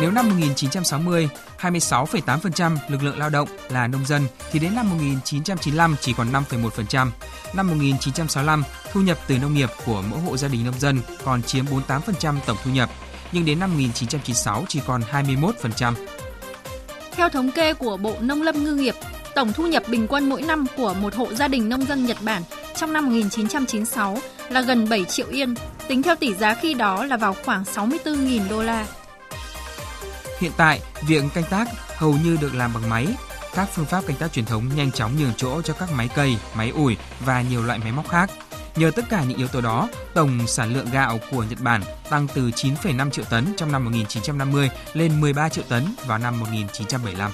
Nếu 0.00 0.10
năm 0.10 0.28
1960, 0.28 1.28
26,8% 1.60 2.76
lực 2.88 3.02
lượng 3.02 3.18
lao 3.18 3.30
động 3.30 3.48
là 3.68 3.86
nông 3.86 4.06
dân 4.06 4.26
thì 4.52 4.58
đến 4.58 4.74
năm 4.74 4.90
1995 4.90 5.96
chỉ 6.00 6.12
còn 6.16 6.32
5,1%. 6.32 7.08
Năm 7.54 7.66
1965, 7.68 8.62
thu 8.92 9.00
nhập 9.00 9.18
từ 9.26 9.38
nông 9.38 9.54
nghiệp 9.54 9.68
của 9.86 10.02
mỗi 10.10 10.20
hộ 10.20 10.36
gia 10.36 10.48
đình 10.48 10.64
nông 10.64 10.80
dân 10.80 11.00
còn 11.24 11.42
chiếm 11.42 11.64
48% 11.64 12.34
tổng 12.46 12.56
thu 12.64 12.70
nhập 12.70 12.90
nhưng 13.32 13.44
đến 13.44 13.60
năm 13.60 13.70
1996 13.70 14.64
chỉ 14.68 14.80
còn 14.86 15.02
21%. 15.12 15.94
Theo 17.12 17.28
thống 17.28 17.50
kê 17.50 17.74
của 17.74 17.96
Bộ 17.96 18.14
Nông 18.20 18.42
lâm 18.42 18.64
Ngư 18.64 18.74
nghiệp, 18.74 18.94
tổng 19.34 19.52
thu 19.52 19.66
nhập 19.66 19.82
bình 19.88 20.06
quân 20.08 20.28
mỗi 20.28 20.42
năm 20.42 20.66
của 20.76 20.94
một 20.94 21.14
hộ 21.14 21.34
gia 21.34 21.48
đình 21.48 21.68
nông 21.68 21.86
dân 21.86 22.06
Nhật 22.06 22.16
Bản 22.20 22.42
trong 22.76 22.92
năm 22.92 23.06
1996 23.06 24.18
là 24.48 24.60
gần 24.60 24.88
7 24.88 25.04
triệu 25.04 25.26
yên, 25.30 25.54
tính 25.88 26.02
theo 26.02 26.16
tỷ 26.16 26.34
giá 26.34 26.54
khi 26.54 26.74
đó 26.74 27.04
là 27.04 27.16
vào 27.16 27.36
khoảng 27.44 27.62
64.000 27.74 28.48
đô 28.48 28.62
la. 28.62 28.86
Hiện 30.40 30.52
tại, 30.56 30.80
việc 31.06 31.24
canh 31.34 31.44
tác 31.50 31.68
hầu 31.96 32.14
như 32.24 32.36
được 32.40 32.54
làm 32.54 32.74
bằng 32.74 32.88
máy. 32.88 33.06
Các 33.54 33.68
phương 33.74 33.84
pháp 33.84 34.06
canh 34.06 34.16
tác 34.16 34.32
truyền 34.32 34.44
thống 34.44 34.64
nhanh 34.76 34.92
chóng 34.92 35.16
nhường 35.18 35.32
chỗ 35.36 35.62
cho 35.62 35.74
các 35.74 35.92
máy 35.92 36.08
cày, 36.08 36.38
máy 36.54 36.70
ủi 36.70 36.96
và 37.20 37.42
nhiều 37.42 37.62
loại 37.62 37.78
máy 37.78 37.92
móc 37.92 38.08
khác. 38.08 38.30
Nhờ 38.76 38.90
tất 38.96 39.04
cả 39.10 39.24
những 39.24 39.38
yếu 39.38 39.48
tố 39.48 39.60
đó, 39.60 39.88
tổng 40.14 40.46
sản 40.46 40.74
lượng 40.74 40.86
gạo 40.92 41.18
của 41.30 41.44
Nhật 41.50 41.60
Bản 41.60 41.82
tăng 42.10 42.26
từ 42.34 42.50
9,5 42.50 43.10
triệu 43.10 43.24
tấn 43.24 43.54
trong 43.56 43.72
năm 43.72 43.84
1950 43.84 44.70
lên 44.92 45.20
13 45.20 45.48
triệu 45.48 45.64
tấn 45.68 45.86
vào 46.06 46.18
năm 46.18 46.40
1975. 46.40 47.30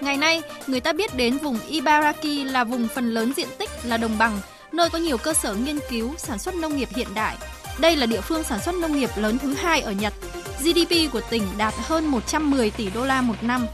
Ngày 0.00 0.16
nay, 0.16 0.42
người 0.66 0.80
ta 0.80 0.92
biết 0.92 1.14
đến 1.14 1.38
vùng 1.38 1.58
Ibaraki 1.68 2.44
là 2.44 2.64
vùng 2.64 2.88
phần 2.94 3.10
lớn 3.10 3.32
diện 3.36 3.48
tích 3.58 3.70
là 3.82 3.96
đồng 3.96 4.18
bằng, 4.18 4.40
nơi 4.72 4.90
có 4.90 4.98
nhiều 4.98 5.18
cơ 5.18 5.34
sở 5.34 5.54
nghiên 5.54 5.78
cứu 5.90 6.14
sản 6.18 6.38
xuất 6.38 6.54
nông 6.54 6.76
nghiệp 6.76 6.88
hiện 6.94 7.08
đại. 7.14 7.36
Đây 7.78 7.96
là 7.96 8.06
địa 8.06 8.20
phương 8.20 8.42
sản 8.42 8.60
xuất 8.60 8.74
nông 8.74 8.98
nghiệp 8.98 9.10
lớn 9.16 9.38
thứ 9.38 9.54
hai 9.54 9.80
ở 9.80 9.92
Nhật. 9.92 10.14
GDP 10.60 11.12
của 11.12 11.20
tỉnh 11.30 11.42
đạt 11.56 11.74
hơn 11.76 12.06
110 12.06 12.70
tỷ 12.70 12.90
đô 12.90 13.04
la 13.04 13.22
một 13.22 13.34
năm, 13.42 13.66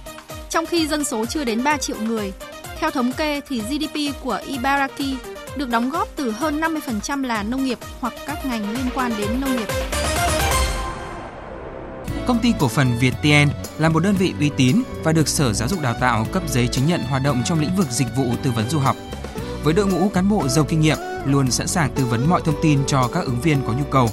trong 0.51 0.67
khi 0.67 0.87
dân 0.87 1.05
số 1.05 1.27
chưa 1.27 1.45
đến 1.45 1.65
3 1.65 1.77
triệu 1.77 1.97
người. 2.01 2.33
Theo 2.79 2.91
thống 2.91 3.13
kê 3.13 3.41
thì 3.49 3.61
GDP 3.61 4.23
của 4.23 4.41
Ibaraki 4.47 5.03
được 5.57 5.69
đóng 5.69 5.91
góp 5.91 6.09
từ 6.17 6.31
hơn 6.31 6.61
50% 6.61 7.25
là 7.25 7.43
nông 7.43 7.65
nghiệp 7.65 7.79
hoặc 8.01 8.15
các 8.27 8.47
ngành 8.47 8.73
liên 8.73 8.87
quan 8.95 9.13
đến 9.19 9.41
nông 9.41 9.57
nghiệp. 9.57 9.69
Công 12.27 12.39
ty 12.39 12.53
cổ 12.59 12.69
phần 12.69 12.99
VietTN 13.01 13.51
là 13.79 13.89
một 13.89 14.01
đơn 14.01 14.15
vị 14.19 14.35
uy 14.41 14.51
tín 14.57 14.83
và 15.05 15.13
được 15.13 15.29
Sở 15.29 15.53
Giáo 15.53 15.69
dục 15.69 15.81
Đào 15.83 15.95
tạo 16.01 16.27
cấp 16.33 16.43
giấy 16.49 16.69
chứng 16.69 16.87
nhận 16.87 17.01
hoạt 17.01 17.23
động 17.23 17.43
trong 17.45 17.61
lĩnh 17.61 17.77
vực 17.77 17.87
dịch 17.91 18.09
vụ 18.17 18.25
tư 18.43 18.51
vấn 18.57 18.71
du 18.71 18.79
học. 18.79 18.97
Với 19.65 19.75
đội 19.75 19.87
ngũ 19.87 20.09
cán 20.09 20.29
bộ 20.29 20.49
giàu 20.49 20.65
kinh 20.65 20.81
nghiệm, 20.81 20.97
luôn 21.27 21.51
sẵn 21.51 21.67
sàng 21.67 21.91
tư 21.95 22.05
vấn 22.05 22.31
mọi 22.31 22.41
thông 22.45 22.63
tin 22.63 22.79
cho 22.87 23.09
các 23.15 23.25
ứng 23.25 23.41
viên 23.41 23.63
có 23.67 23.73
nhu 23.73 23.85
cầu. 23.91 24.09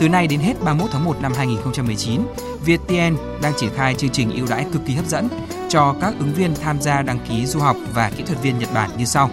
Từ 0.00 0.08
nay 0.08 0.26
đến 0.26 0.40
hết 0.40 0.54
31 0.64 0.90
tháng 0.92 1.04
1 1.04 1.16
năm 1.22 1.32
2019, 1.36 2.20
VTN 2.64 3.16
đang 3.42 3.52
triển 3.56 3.70
khai 3.76 3.94
chương 3.94 4.10
trình 4.10 4.30
ưu 4.36 4.46
đãi 4.50 4.66
cực 4.72 4.82
kỳ 4.86 4.94
hấp 4.94 5.06
dẫn 5.06 5.28
cho 5.68 5.94
các 6.00 6.14
ứng 6.18 6.32
viên 6.32 6.54
tham 6.54 6.80
gia 6.80 7.02
đăng 7.02 7.18
ký 7.28 7.46
du 7.46 7.60
học 7.60 7.76
và 7.94 8.10
kỹ 8.16 8.22
thuật 8.26 8.42
viên 8.42 8.58
Nhật 8.58 8.68
Bản 8.74 8.90
như 8.98 9.04
sau 9.04 9.30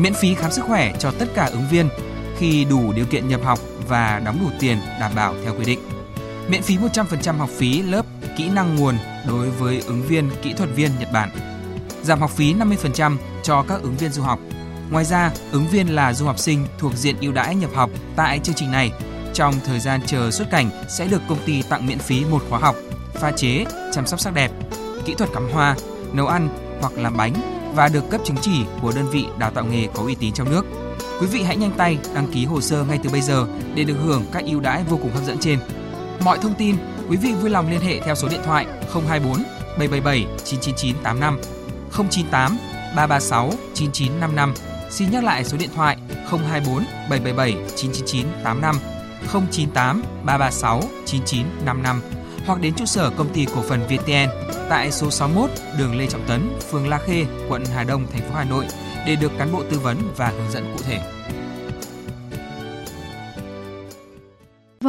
miễn 0.00 0.14
phí 0.14 0.34
khám 0.34 0.50
sức 0.50 0.64
khỏe 0.64 0.92
cho 0.98 1.10
tất 1.10 1.26
cả 1.34 1.44
ứng 1.44 1.68
viên 1.70 1.88
khi 2.36 2.64
đủ 2.64 2.92
điều 2.92 3.04
kiện 3.04 3.28
nhập 3.28 3.40
học 3.44 3.58
và 3.88 4.22
đóng 4.24 4.38
đủ 4.40 4.50
tiền 4.60 4.78
đảm 5.00 5.12
bảo 5.14 5.34
theo 5.44 5.54
quy 5.58 5.64
định. 5.64 5.80
Miễn 6.48 6.62
phí 6.62 6.76
100% 6.76 7.36
học 7.36 7.50
phí 7.50 7.82
lớp 7.82 8.06
kỹ 8.36 8.48
năng 8.48 8.76
nguồn 8.76 8.94
đối 9.28 9.50
với 9.50 9.82
ứng 9.86 10.02
viên 10.02 10.30
kỹ 10.42 10.52
thuật 10.52 10.70
viên 10.74 10.90
Nhật 11.00 11.12
Bản. 11.12 11.30
Giảm 12.02 12.20
học 12.20 12.30
phí 12.30 12.54
50% 12.54 13.16
cho 13.42 13.64
các 13.68 13.82
ứng 13.82 13.96
viên 13.96 14.12
du 14.12 14.22
học. 14.22 14.40
Ngoài 14.90 15.04
ra, 15.04 15.30
ứng 15.52 15.68
viên 15.68 15.88
là 15.88 16.12
du 16.12 16.26
học 16.26 16.38
sinh 16.38 16.66
thuộc 16.78 16.92
diện 16.96 17.16
ưu 17.20 17.32
đãi 17.32 17.54
nhập 17.54 17.70
học 17.74 17.90
tại 18.16 18.38
chương 18.38 18.54
trình 18.54 18.70
này 18.70 18.92
trong 19.34 19.54
thời 19.66 19.80
gian 19.80 20.00
chờ 20.06 20.30
xuất 20.30 20.50
cảnh 20.50 20.70
sẽ 20.88 21.06
được 21.06 21.22
công 21.28 21.38
ty 21.46 21.62
tặng 21.62 21.86
miễn 21.86 21.98
phí 21.98 22.24
một 22.24 22.42
khóa 22.50 22.58
học 22.58 22.76
pha 23.14 23.32
chế, 23.32 23.64
chăm 23.92 24.06
sóc 24.06 24.20
sắc 24.20 24.34
đẹp, 24.34 24.50
kỹ 25.04 25.14
thuật 25.14 25.30
cắm 25.34 25.48
hoa, 25.52 25.76
nấu 26.12 26.26
ăn 26.26 26.48
hoặc 26.80 26.92
làm 26.96 27.16
bánh 27.16 27.32
và 27.74 27.88
được 27.88 28.10
cấp 28.10 28.20
chứng 28.24 28.36
chỉ 28.40 28.64
của 28.82 28.92
đơn 28.92 29.10
vị 29.10 29.26
đào 29.38 29.50
tạo 29.50 29.64
nghề 29.64 29.86
có 29.94 30.02
uy 30.02 30.14
tín 30.14 30.32
trong 30.32 30.50
nước. 30.50 30.66
Quý 31.20 31.26
vị 31.26 31.42
hãy 31.42 31.56
nhanh 31.56 31.72
tay 31.76 31.98
đăng 32.14 32.32
ký 32.32 32.44
hồ 32.44 32.60
sơ 32.60 32.84
ngay 32.84 32.98
từ 33.02 33.10
bây 33.10 33.20
giờ 33.20 33.46
để 33.74 33.84
được 33.84 33.96
hưởng 34.04 34.24
các 34.32 34.44
ưu 34.44 34.60
đãi 34.60 34.84
vô 34.84 34.98
cùng 35.02 35.12
hấp 35.12 35.24
dẫn 35.24 35.38
trên. 35.38 35.58
Mọi 36.24 36.38
thông 36.38 36.54
tin, 36.54 36.76
quý 37.08 37.16
vị 37.16 37.32
vui 37.32 37.50
lòng 37.50 37.70
liên 37.70 37.80
hệ 37.80 38.00
theo 38.00 38.14
số 38.14 38.28
điện 38.28 38.40
thoại 38.44 38.66
024 38.92 39.42
777 39.78 40.26
99985 40.44 41.38
098 42.10 42.58
336 42.96 43.52
9955. 43.74 44.69
Xin 44.90 45.10
nhắc 45.10 45.24
lại 45.24 45.44
số 45.44 45.56
điện 45.56 45.70
thoại 45.74 45.96
024 46.08 46.84
777 47.10 47.52
999 47.76 48.26
85 48.44 48.76
098 49.32 50.02
336 50.24 50.82
9955 51.06 52.00
hoặc 52.46 52.60
đến 52.60 52.74
trụ 52.74 52.84
sở 52.84 53.10
công 53.10 53.32
ty 53.34 53.46
cổ 53.54 53.62
phần 53.62 53.80
VTN 53.86 54.30
tại 54.68 54.92
số 54.92 55.10
61 55.10 55.50
đường 55.78 55.98
Lê 55.98 56.06
Trọng 56.06 56.26
Tấn, 56.26 56.58
phường 56.70 56.88
La 56.88 56.98
Khê, 56.98 57.26
quận 57.48 57.64
Hà 57.74 57.84
Đông, 57.84 58.06
thành 58.12 58.22
phố 58.22 58.34
Hà 58.34 58.44
Nội 58.44 58.64
để 59.06 59.16
được 59.16 59.32
cán 59.38 59.52
bộ 59.52 59.62
tư 59.70 59.78
vấn 59.78 59.96
và 60.16 60.28
hướng 60.28 60.50
dẫn 60.50 60.74
cụ 60.76 60.82
thể. 60.86 61.00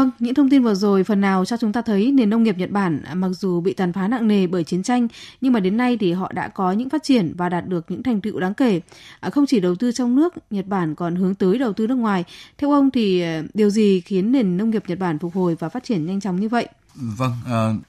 Vâng, 0.01 0.11
những 0.19 0.33
thông 0.33 0.49
tin 0.49 0.63
vừa 0.63 0.73
rồi 0.73 1.03
phần 1.03 1.21
nào 1.21 1.45
cho 1.45 1.57
chúng 1.57 1.73
ta 1.73 1.81
thấy 1.81 2.11
nền 2.11 2.29
nông 2.29 2.43
nghiệp 2.43 2.57
Nhật 2.57 2.71
Bản 2.71 3.03
à, 3.03 3.15
mặc 3.15 3.29
dù 3.29 3.61
bị 3.61 3.73
tàn 3.73 3.93
phá 3.93 4.07
nặng 4.07 4.27
nề 4.27 4.47
bởi 4.47 4.63
chiến 4.63 4.83
tranh 4.83 5.07
nhưng 5.41 5.53
mà 5.53 5.59
đến 5.59 5.77
nay 5.77 5.97
thì 5.99 6.13
họ 6.13 6.31
đã 6.33 6.47
có 6.47 6.71
những 6.71 6.89
phát 6.89 7.03
triển 7.03 7.33
và 7.37 7.49
đạt 7.49 7.67
được 7.67 7.85
những 7.89 8.03
thành 8.03 8.21
tựu 8.21 8.39
đáng 8.39 8.53
kể. 8.53 8.81
À, 9.19 9.29
không 9.29 9.45
chỉ 9.47 9.59
đầu 9.59 9.75
tư 9.75 9.91
trong 9.91 10.15
nước, 10.15 10.33
Nhật 10.49 10.67
Bản 10.67 10.95
còn 10.95 11.15
hướng 11.15 11.35
tới 11.35 11.57
đầu 11.57 11.73
tư 11.73 11.87
nước 11.87 11.95
ngoài. 11.95 12.23
Theo 12.57 12.71
ông 12.71 12.91
thì 12.91 13.21
à, 13.21 13.41
điều 13.53 13.69
gì 13.69 14.01
khiến 14.01 14.31
nền 14.31 14.57
nông 14.57 14.69
nghiệp 14.69 14.83
Nhật 14.87 14.99
Bản 14.99 15.19
phục 15.19 15.35
hồi 15.35 15.55
và 15.59 15.69
phát 15.69 15.83
triển 15.83 16.05
nhanh 16.05 16.21
chóng 16.21 16.39
như 16.39 16.49
vậy? 16.49 16.67
Vâng, 16.95 17.33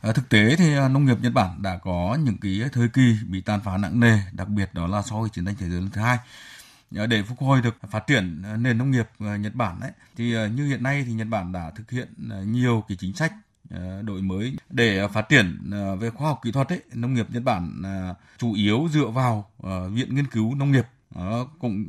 à, 0.02 0.12
thực 0.12 0.28
tế 0.28 0.56
thì 0.58 0.74
nông 0.90 1.04
nghiệp 1.04 1.16
Nhật 1.22 1.32
Bản 1.32 1.62
đã 1.62 1.78
có 1.82 2.18
những 2.24 2.36
cái 2.38 2.68
thời 2.72 2.88
kỳ 2.88 3.16
bị 3.28 3.40
tàn 3.40 3.60
phá 3.64 3.76
nặng 3.76 4.00
nề, 4.00 4.18
đặc 4.32 4.48
biệt 4.48 4.74
đó 4.74 4.86
là 4.86 5.02
sau 5.02 5.28
chiến 5.32 5.44
tranh 5.44 5.54
thế 5.58 5.68
giới 5.68 5.80
lần 5.80 5.90
thứ 5.90 6.00
hai. 6.00 6.18
Ờ, 6.96 7.06
để 7.06 7.22
phục 7.22 7.38
hồi 7.38 7.60
được 7.62 7.76
phát 7.90 8.06
triển 8.06 8.42
ờ, 8.44 8.56
nền 8.56 8.78
nông 8.78 8.90
nghiệp 8.90 9.08
ờ, 9.18 9.36
Nhật 9.36 9.54
Bản 9.54 9.80
đấy 9.80 9.90
thì 10.16 10.34
như 10.54 10.66
hiện 10.66 10.82
nay 10.82 11.04
thì 11.06 11.12
Nhật 11.12 11.26
Bản 11.30 11.52
đã 11.52 11.70
thực 11.70 11.90
hiện 11.90 12.08
nhiều 12.46 12.84
cái 12.88 12.96
chính 13.00 13.14
sách 13.14 13.32
đổi 14.02 14.22
mới 14.22 14.56
để 14.70 15.08
phát 15.08 15.28
triển 15.28 15.70
về 16.00 16.10
khoa 16.10 16.28
học 16.28 16.40
kỹ 16.42 16.52
thuật 16.52 16.68
ấy, 16.68 16.80
nông 16.94 17.14
nghiệp 17.14 17.26
Nhật 17.30 17.42
Bản 17.44 17.82
chủ 18.38 18.54
yếu 18.54 18.88
dựa 18.90 19.06
vào 19.06 19.50
viện 19.92 20.14
nghiên 20.14 20.26
cứu 20.26 20.54
nông 20.54 20.72
nghiệp 20.72 20.86
cũng 21.58 21.86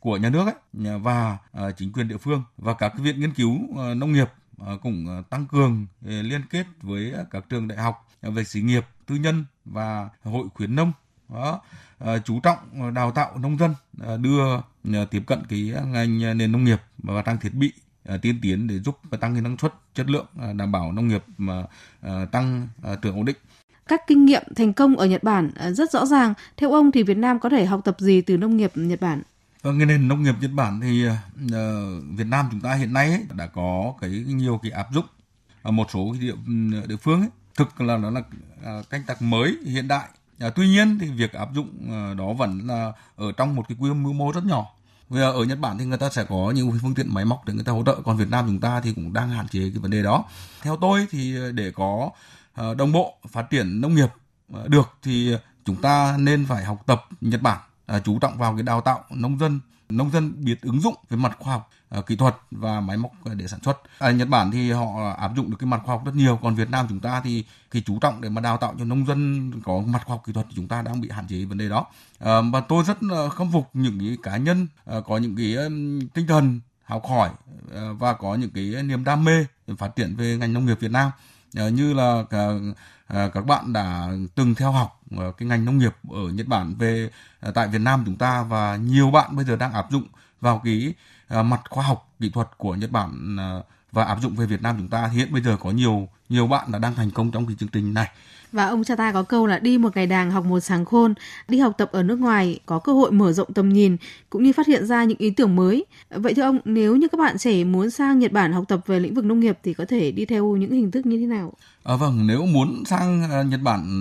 của 0.00 0.16
nhà 0.16 0.28
nước 0.30 0.46
ấy, 0.46 0.54
và 0.98 1.38
chính 1.76 1.92
quyền 1.92 2.08
địa 2.08 2.16
phương 2.16 2.44
và 2.56 2.74
các 2.74 2.92
viện 2.98 3.20
nghiên 3.20 3.34
cứu 3.34 3.58
nông 3.94 4.12
nghiệp 4.12 4.28
cũng 4.82 5.22
tăng 5.30 5.46
cường 5.46 5.86
liên 6.02 6.42
kết 6.50 6.66
với 6.82 7.14
các 7.30 7.44
trường 7.48 7.68
đại 7.68 7.78
học 7.78 8.08
về 8.22 8.44
xí 8.44 8.60
nghiệp 8.60 8.86
tư 9.06 9.14
nhân 9.14 9.44
và 9.64 10.08
hội 10.24 10.48
khuyến 10.54 10.74
nông 10.74 10.92
đó 11.34 11.60
chú 12.24 12.40
trọng 12.40 12.94
đào 12.94 13.10
tạo 13.10 13.38
nông 13.38 13.58
dân 13.58 13.74
đưa 14.22 14.60
tiếp 15.06 15.22
cận 15.26 15.38
cái 15.48 15.74
ngành 15.86 16.38
nền 16.38 16.52
nông 16.52 16.64
nghiệp 16.64 16.80
và 16.98 17.22
trang 17.22 17.38
thiết 17.38 17.54
bị 17.54 17.72
tiên 18.22 18.38
tiến 18.42 18.66
để 18.66 18.78
giúp 18.78 18.98
tăng 19.20 19.32
cái 19.32 19.42
năng 19.42 19.58
suất 19.58 19.74
chất 19.94 20.10
lượng 20.10 20.26
đảm 20.56 20.72
bảo 20.72 20.92
nông 20.92 21.08
nghiệp 21.08 21.24
mà 21.38 21.64
tăng 22.32 22.68
trưởng 23.02 23.16
ổn 23.16 23.24
định 23.24 23.36
các 23.88 24.06
kinh 24.06 24.24
nghiệm 24.24 24.42
thành 24.56 24.72
công 24.72 24.96
ở 24.96 25.06
Nhật 25.06 25.22
Bản 25.22 25.50
rất 25.72 25.90
rõ 25.90 26.06
ràng. 26.06 26.34
Theo 26.56 26.72
ông 26.72 26.92
thì 26.92 27.02
Việt 27.02 27.16
Nam 27.16 27.40
có 27.40 27.48
thể 27.48 27.66
học 27.66 27.80
tập 27.84 27.96
gì 27.98 28.20
từ 28.20 28.36
nông 28.36 28.56
nghiệp 28.56 28.72
Nhật 28.74 29.00
Bản? 29.00 29.22
Vâng, 29.62 29.78
cái 29.78 29.86
nền 29.86 30.08
nông 30.08 30.22
nghiệp 30.22 30.34
Nhật 30.40 30.50
Bản 30.54 30.80
thì 30.80 31.06
uh, 31.08 31.12
Việt 32.16 32.26
Nam 32.26 32.48
chúng 32.50 32.60
ta 32.60 32.74
hiện 32.74 32.92
nay 32.92 33.08
ấy, 33.08 33.26
đã 33.34 33.46
có 33.46 33.94
cái 34.00 34.10
nhiều 34.10 34.60
cái 34.62 34.72
áp 34.72 34.86
dụng 34.92 35.04
ở 35.62 35.70
một 35.70 35.90
số 35.92 36.12
cái 36.12 36.20
địa 36.20 36.34
địa 36.86 36.96
phương 36.96 37.20
ấy, 37.20 37.30
thực 37.56 37.80
là 37.80 37.96
nó 37.96 38.10
là 38.10 38.22
canh 38.90 39.02
tác 39.06 39.22
mới 39.22 39.56
hiện 39.66 39.88
đại. 39.88 40.08
À, 40.40 40.50
tuy 40.50 40.68
nhiên 40.68 40.98
thì 40.98 41.10
việc 41.10 41.32
áp 41.32 41.48
dụng 41.54 41.68
ờ, 41.90 42.14
đó 42.14 42.32
vẫn 42.32 42.66
là 42.66 42.92
ở 43.16 43.32
trong 43.32 43.56
một 43.56 43.68
cái 43.68 43.76
quy 43.80 43.90
mô 43.90 44.32
rất 44.32 44.44
nhỏ. 44.44 44.66
Vì 45.08 45.20
ở 45.20 45.44
Nhật 45.44 45.58
Bản 45.58 45.78
thì 45.78 45.84
người 45.84 45.98
ta 45.98 46.10
sẽ 46.10 46.24
có 46.24 46.52
những 46.54 46.78
phương 46.82 46.94
tiện 46.94 47.14
máy 47.14 47.24
móc 47.24 47.44
để 47.44 47.54
người 47.54 47.64
ta 47.64 47.72
hỗ 47.72 47.82
trợ, 47.86 47.96
còn 48.04 48.16
Việt 48.16 48.30
Nam 48.30 48.44
chúng 48.46 48.60
ta 48.60 48.80
thì 48.80 48.92
cũng 48.92 49.12
đang 49.12 49.30
hạn 49.30 49.48
chế 49.48 49.60
cái 49.60 49.78
vấn 49.78 49.90
đề 49.90 50.02
đó. 50.02 50.24
Theo 50.62 50.76
tôi 50.76 51.06
thì 51.10 51.36
để 51.54 51.70
có 51.70 52.10
ờ, 52.54 52.74
đồng 52.74 52.92
bộ 52.92 53.14
phát 53.28 53.50
triển 53.50 53.80
nông 53.80 53.94
nghiệp 53.94 54.08
ờ, 54.52 54.68
được 54.68 54.88
thì 55.02 55.36
chúng 55.64 55.76
ta 55.82 56.16
nên 56.18 56.46
phải 56.46 56.64
học 56.64 56.82
tập 56.86 57.04
Nhật 57.20 57.42
Bản 57.42 57.58
à, 57.86 58.00
chú 58.04 58.18
trọng 58.18 58.38
vào 58.38 58.54
cái 58.54 58.62
đào 58.62 58.80
tạo 58.80 59.04
nông 59.10 59.38
dân 59.38 59.60
nông 59.88 60.10
dân 60.10 60.44
biết 60.44 60.62
ứng 60.62 60.80
dụng 60.80 60.94
về 61.08 61.16
mặt 61.16 61.36
khoa 61.38 61.52
học 61.52 61.70
Ờ, 61.90 62.02
kỹ 62.02 62.16
thuật 62.16 62.34
và 62.50 62.80
máy 62.80 62.96
móc 62.96 63.10
ờ, 63.24 63.34
để 63.34 63.46
sản 63.46 63.60
xuất. 63.62 63.80
Ở 63.98 64.10
Nhật 64.12 64.28
Bản 64.28 64.50
thì 64.50 64.70
họ 64.72 65.14
áp 65.18 65.32
dụng 65.36 65.50
được 65.50 65.56
cái 65.60 65.66
mặt 65.66 65.80
khoa 65.84 65.94
học 65.94 66.04
rất 66.04 66.14
nhiều, 66.14 66.38
còn 66.42 66.54
Việt 66.54 66.70
Nam 66.70 66.86
chúng 66.88 67.00
ta 67.00 67.20
thì 67.24 67.44
cái 67.70 67.82
chú 67.86 67.98
trọng 67.98 68.20
để 68.20 68.28
mà 68.28 68.40
đào 68.40 68.56
tạo 68.56 68.74
cho 68.78 68.84
nông 68.84 69.06
dân 69.06 69.52
có 69.64 69.82
mặt 69.86 70.02
khoa 70.04 70.14
học 70.14 70.22
kỹ 70.26 70.32
thuật 70.32 70.46
thì 70.48 70.56
chúng 70.56 70.68
ta 70.68 70.82
đang 70.82 71.00
bị 71.00 71.08
hạn 71.10 71.26
chế 71.28 71.44
vấn 71.44 71.58
đề 71.58 71.68
đó. 71.68 71.86
Và 72.52 72.60
tôi 72.68 72.84
rất 72.84 72.98
khâm 73.34 73.52
phục 73.52 73.70
những 73.72 73.98
cái 73.98 74.16
cá 74.22 74.36
nhân 74.36 74.66
có 75.06 75.18
những 75.18 75.36
cái 75.36 75.56
tinh 76.14 76.26
thần 76.26 76.60
học 76.84 77.02
hỏi 77.08 77.30
và 77.98 78.12
có 78.12 78.34
những 78.34 78.50
cái 78.50 78.82
niềm 78.82 79.04
đam 79.04 79.24
mê 79.24 79.44
để 79.66 79.74
phát 79.78 79.96
triển 79.96 80.16
về 80.16 80.36
ngành 80.36 80.52
nông 80.52 80.66
nghiệp 80.66 80.80
Việt 80.80 80.90
Nam 80.90 81.10
như 81.52 81.94
là 81.94 82.24
các 83.34 83.46
bạn 83.46 83.72
đã 83.72 84.08
từng 84.34 84.54
theo 84.54 84.72
học 84.72 85.00
cái 85.38 85.48
ngành 85.48 85.64
nông 85.64 85.78
nghiệp 85.78 85.96
ở 86.10 86.22
Nhật 86.32 86.46
Bản 86.46 86.74
về 86.74 87.10
tại 87.54 87.68
Việt 87.68 87.80
Nam 87.80 88.02
chúng 88.06 88.16
ta 88.16 88.42
và 88.42 88.76
nhiều 88.76 89.10
bạn 89.10 89.36
bây 89.36 89.44
giờ 89.44 89.56
đang 89.56 89.72
áp 89.72 89.90
dụng 89.90 90.06
vào 90.40 90.60
cái 90.64 90.94
mặt 91.30 91.60
khoa 91.70 91.84
học 91.84 92.08
kỹ 92.20 92.30
thuật 92.30 92.48
của 92.56 92.74
Nhật 92.74 92.90
Bản 92.90 93.36
à, 93.38 93.60
và 93.92 94.04
áp 94.04 94.18
dụng 94.22 94.34
về 94.34 94.46
Việt 94.46 94.62
Nam 94.62 94.76
chúng 94.78 94.88
ta 94.88 95.06
hiện 95.06 95.32
bây 95.32 95.42
giờ 95.42 95.56
có 95.60 95.70
nhiều 95.70 96.08
nhiều 96.28 96.46
bạn 96.46 96.72
đã 96.72 96.78
đang 96.78 96.94
thành 96.94 97.10
công 97.10 97.30
trong 97.30 97.46
cái 97.46 97.56
chương 97.60 97.68
trình 97.68 97.94
này. 97.94 98.08
Và 98.52 98.66
ông 98.66 98.84
cha 98.84 98.96
ta 98.96 99.12
có 99.12 99.22
câu 99.22 99.46
là 99.46 99.58
đi 99.58 99.78
một 99.78 99.96
ngày 99.96 100.06
đàng 100.06 100.30
học 100.30 100.44
một 100.44 100.60
sáng 100.60 100.84
khôn, 100.84 101.14
đi 101.48 101.58
học 101.58 101.72
tập 101.78 101.88
ở 101.92 102.02
nước 102.02 102.18
ngoài 102.18 102.60
có 102.66 102.78
cơ 102.78 102.92
hội 102.92 103.10
mở 103.10 103.32
rộng 103.32 103.52
tầm 103.52 103.68
nhìn 103.68 103.96
cũng 104.30 104.42
như 104.42 104.52
phát 104.52 104.66
hiện 104.66 104.86
ra 104.86 105.04
những 105.04 105.18
ý 105.18 105.30
tưởng 105.30 105.56
mới. 105.56 105.84
Vậy 106.10 106.34
thưa 106.34 106.42
ông, 106.42 106.58
nếu 106.64 106.96
như 106.96 107.08
các 107.08 107.18
bạn 107.18 107.38
trẻ 107.38 107.64
muốn 107.64 107.90
sang 107.90 108.18
Nhật 108.18 108.32
Bản 108.32 108.52
học 108.52 108.64
tập 108.68 108.80
về 108.86 109.00
lĩnh 109.00 109.14
vực 109.14 109.24
nông 109.24 109.40
nghiệp 109.40 109.58
thì 109.62 109.74
có 109.74 109.84
thể 109.88 110.10
đi 110.10 110.24
theo 110.24 110.56
những 110.56 110.70
hình 110.70 110.90
thức 110.90 111.06
như 111.06 111.18
thế 111.18 111.26
nào? 111.26 111.52
À, 111.84 111.96
vâng, 111.96 112.26
nếu 112.26 112.46
muốn 112.46 112.84
sang 112.86 113.20
Nhật 113.50 113.60
Bản 113.62 114.00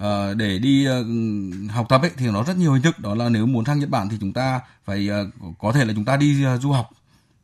uh, 0.00 0.36
để 0.36 0.58
đi 0.58 0.88
uh, 0.88 1.70
học 1.70 1.86
tập 1.88 2.02
ấy 2.02 2.10
thì 2.16 2.26
nó 2.30 2.42
rất 2.44 2.56
nhiều 2.56 2.72
hình 2.72 2.82
thức. 2.82 2.98
Đó 2.98 3.14
là 3.14 3.28
nếu 3.28 3.46
muốn 3.46 3.64
sang 3.64 3.78
Nhật 3.78 3.88
Bản 3.88 4.08
thì 4.08 4.16
chúng 4.20 4.32
ta 4.32 4.60
phải 4.84 5.08
uh, 5.10 5.58
có 5.58 5.72
thể 5.72 5.84
là 5.84 5.92
chúng 5.94 6.04
ta 6.04 6.16
đi 6.16 6.46
uh, 6.46 6.62
du 6.62 6.72
học 6.72 6.90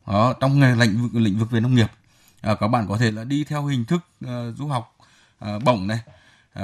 đó, 0.07 0.33
trong 0.39 0.59
nghề 0.59 0.75
lĩnh 0.75 1.01
vực 1.01 1.21
lĩnh 1.21 1.39
vực 1.39 1.51
về 1.51 1.59
nông 1.59 1.75
nghiệp. 1.75 1.91
Uh, 2.51 2.59
các 2.59 2.67
bạn 2.67 2.87
có 2.87 2.97
thể 2.97 3.11
là 3.11 3.23
đi 3.23 3.43
theo 3.43 3.65
hình 3.65 3.85
thức 3.85 4.01
uh, 4.25 4.57
du 4.57 4.67
học 4.67 4.95
uh, 5.45 5.63
bổng 5.63 5.87
này 5.87 5.99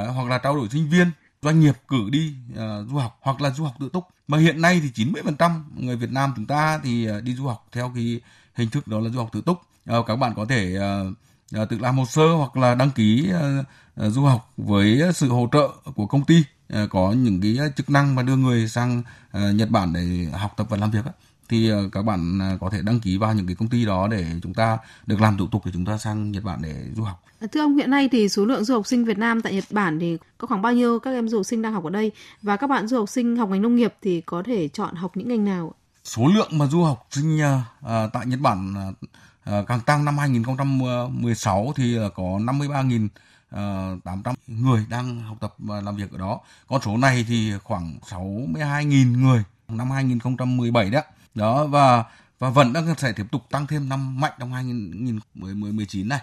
uh, 0.01 0.15
hoặc 0.15 0.29
là 0.29 0.37
trao 0.37 0.55
đổi 0.55 0.69
sinh 0.69 0.89
viên 0.89 1.11
doanh 1.41 1.59
nghiệp 1.59 1.75
cử 1.87 2.09
đi 2.09 2.33
uh, 2.51 2.89
du 2.89 2.97
học 2.97 3.19
hoặc 3.21 3.41
là 3.41 3.49
du 3.49 3.63
học 3.63 3.75
tự 3.79 3.89
túc. 3.93 4.07
Mà 4.27 4.37
hiện 4.37 4.61
nay 4.61 4.81
thì 4.83 5.05
90% 5.05 5.61
người 5.75 5.95
Việt 5.95 6.11
Nam 6.11 6.33
chúng 6.35 6.45
ta 6.45 6.79
thì 6.83 7.09
uh, 7.11 7.23
đi 7.23 7.35
du 7.35 7.47
học 7.47 7.67
theo 7.71 7.91
cái 7.95 8.21
hình 8.53 8.69
thức 8.69 8.87
đó 8.87 8.99
là 8.99 9.09
du 9.09 9.19
học 9.19 9.29
tự 9.31 9.41
túc. 9.41 9.61
Uh, 9.97 10.05
các 10.05 10.15
bạn 10.15 10.33
có 10.35 10.45
thể 10.45 10.77
uh, 10.77 11.13
tự 11.51 11.77
làm 11.79 11.97
hồ 11.97 12.05
sơ 12.05 12.33
hoặc 12.33 12.57
là 12.57 12.75
đăng 12.75 12.91
ký 12.91 13.31
uh, 13.31 13.65
Ờ, 13.95 14.09
du 14.09 14.21
học 14.21 14.53
với 14.57 15.01
sự 15.13 15.29
hỗ 15.29 15.49
trợ 15.51 15.69
của 15.95 16.05
công 16.05 16.25
ty 16.25 16.43
ờ, 16.69 16.87
có 16.87 17.11
những 17.11 17.41
cái 17.41 17.57
chức 17.77 17.89
năng 17.89 18.15
mà 18.15 18.23
đưa 18.23 18.35
người 18.35 18.67
sang 18.67 19.03
ờ, 19.31 19.51
Nhật 19.51 19.69
Bản 19.69 19.93
để 19.93 20.27
học 20.33 20.53
tập 20.57 20.67
và 20.69 20.77
làm 20.77 20.91
việc 20.91 21.05
thì 21.49 21.71
các 21.91 22.01
bạn 22.01 22.39
có 22.61 22.69
thể 22.69 22.81
đăng 22.81 22.99
ký 22.99 23.17
vào 23.17 23.33
những 23.33 23.47
cái 23.47 23.55
công 23.55 23.67
ty 23.67 23.85
đó 23.85 24.07
để 24.07 24.25
chúng 24.43 24.53
ta 24.53 24.77
được 25.05 25.21
làm 25.21 25.37
thủ 25.37 25.47
tục 25.51 25.61
để 25.65 25.71
chúng 25.73 25.85
ta 25.85 25.97
sang 25.97 26.31
Nhật 26.31 26.43
Bản 26.43 26.59
để 26.61 26.75
du 26.95 27.03
học. 27.03 27.23
Thưa 27.51 27.59
ông, 27.59 27.75
hiện 27.75 27.89
nay 27.89 28.09
thì 28.11 28.29
số 28.29 28.45
lượng 28.45 28.63
du 28.63 28.73
học 28.73 28.87
sinh 28.87 29.05
Việt 29.05 29.17
Nam 29.17 29.41
tại 29.41 29.53
Nhật 29.53 29.63
Bản 29.71 29.99
thì 29.99 30.17
có 30.37 30.47
khoảng 30.47 30.61
bao 30.61 30.73
nhiêu 30.73 30.99
các 30.99 31.11
em 31.11 31.29
du 31.29 31.37
học 31.37 31.45
sinh 31.45 31.61
đang 31.61 31.73
học 31.73 31.83
ở 31.83 31.89
đây 31.89 32.11
và 32.41 32.57
các 32.57 32.67
bạn 32.67 32.87
du 32.87 32.97
học 32.97 33.09
sinh 33.09 33.37
học 33.37 33.49
ngành 33.49 33.61
nông 33.61 33.75
nghiệp 33.75 33.93
thì 34.01 34.21
có 34.21 34.43
thể 34.45 34.67
chọn 34.67 34.95
học 34.95 35.17
những 35.17 35.27
ngành 35.27 35.45
nào? 35.45 35.73
Số 36.03 36.27
lượng 36.35 36.57
mà 36.57 36.65
du 36.65 36.83
học 36.83 37.07
sinh 37.11 37.39
uh, 37.39 37.89
tại 38.13 38.25
Nhật 38.25 38.39
Bản 38.39 38.73
uh, 38.89 39.09
Ờ, 39.45 39.63
càng 39.67 39.81
tăng 39.81 40.05
năm 40.05 40.17
2016 40.17 41.73
thì 41.75 41.95
ờ, 41.95 42.09
có 42.09 42.23
53.800 42.23 43.09
ờ, 43.51 44.33
người 44.47 44.85
đang 44.89 45.21
học 45.21 45.37
tập 45.41 45.55
và 45.57 45.81
làm 45.81 45.95
việc 45.95 46.11
ở 46.11 46.17
đó. 46.17 46.39
Con 46.67 46.81
số 46.81 46.97
này 46.97 47.25
thì 47.27 47.53
khoảng 47.63 47.97
62.000 48.09 49.21
người 49.21 49.43
năm 49.67 49.91
2017 49.91 50.89
đó. 50.89 51.01
Đó 51.35 51.65
và 51.65 52.03
và 52.39 52.49
vẫn 52.49 52.73
đang 52.73 52.95
sẽ 52.97 53.11
tiếp 53.11 53.25
tục 53.31 53.41
tăng 53.51 53.67
thêm 53.67 53.89
năm 53.89 54.19
mạnh 54.19 54.33
trong 54.39 54.53
2019 54.53 56.09
này. 56.09 56.21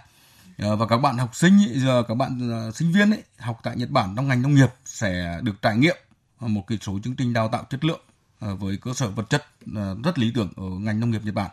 Và 0.58 0.86
các 0.88 0.96
bạn 0.96 1.18
học 1.18 1.36
sinh 1.36 1.58
giờ 1.74 2.02
các 2.08 2.14
bạn 2.14 2.50
sinh 2.74 2.92
viên 2.92 3.10
ấy, 3.10 3.22
học 3.38 3.60
tại 3.62 3.76
Nhật 3.76 3.90
Bản 3.90 4.16
trong 4.16 4.28
ngành 4.28 4.42
nông 4.42 4.54
nghiệp 4.54 4.70
sẽ 4.84 5.40
được 5.42 5.62
trải 5.62 5.76
nghiệm 5.76 5.96
một 6.40 6.66
cái 6.66 6.78
số 6.80 6.98
chương 7.04 7.16
trình 7.16 7.32
đào 7.32 7.48
tạo 7.48 7.64
chất 7.70 7.84
lượng 7.84 8.00
với 8.40 8.76
cơ 8.76 8.94
sở 8.94 9.10
vật 9.10 9.30
chất 9.30 9.46
rất 10.04 10.18
lý 10.18 10.32
tưởng 10.34 10.52
ở 10.56 10.64
ngành 10.80 11.00
nông 11.00 11.10
nghiệp 11.10 11.20
Nhật 11.24 11.34
Bản. 11.34 11.50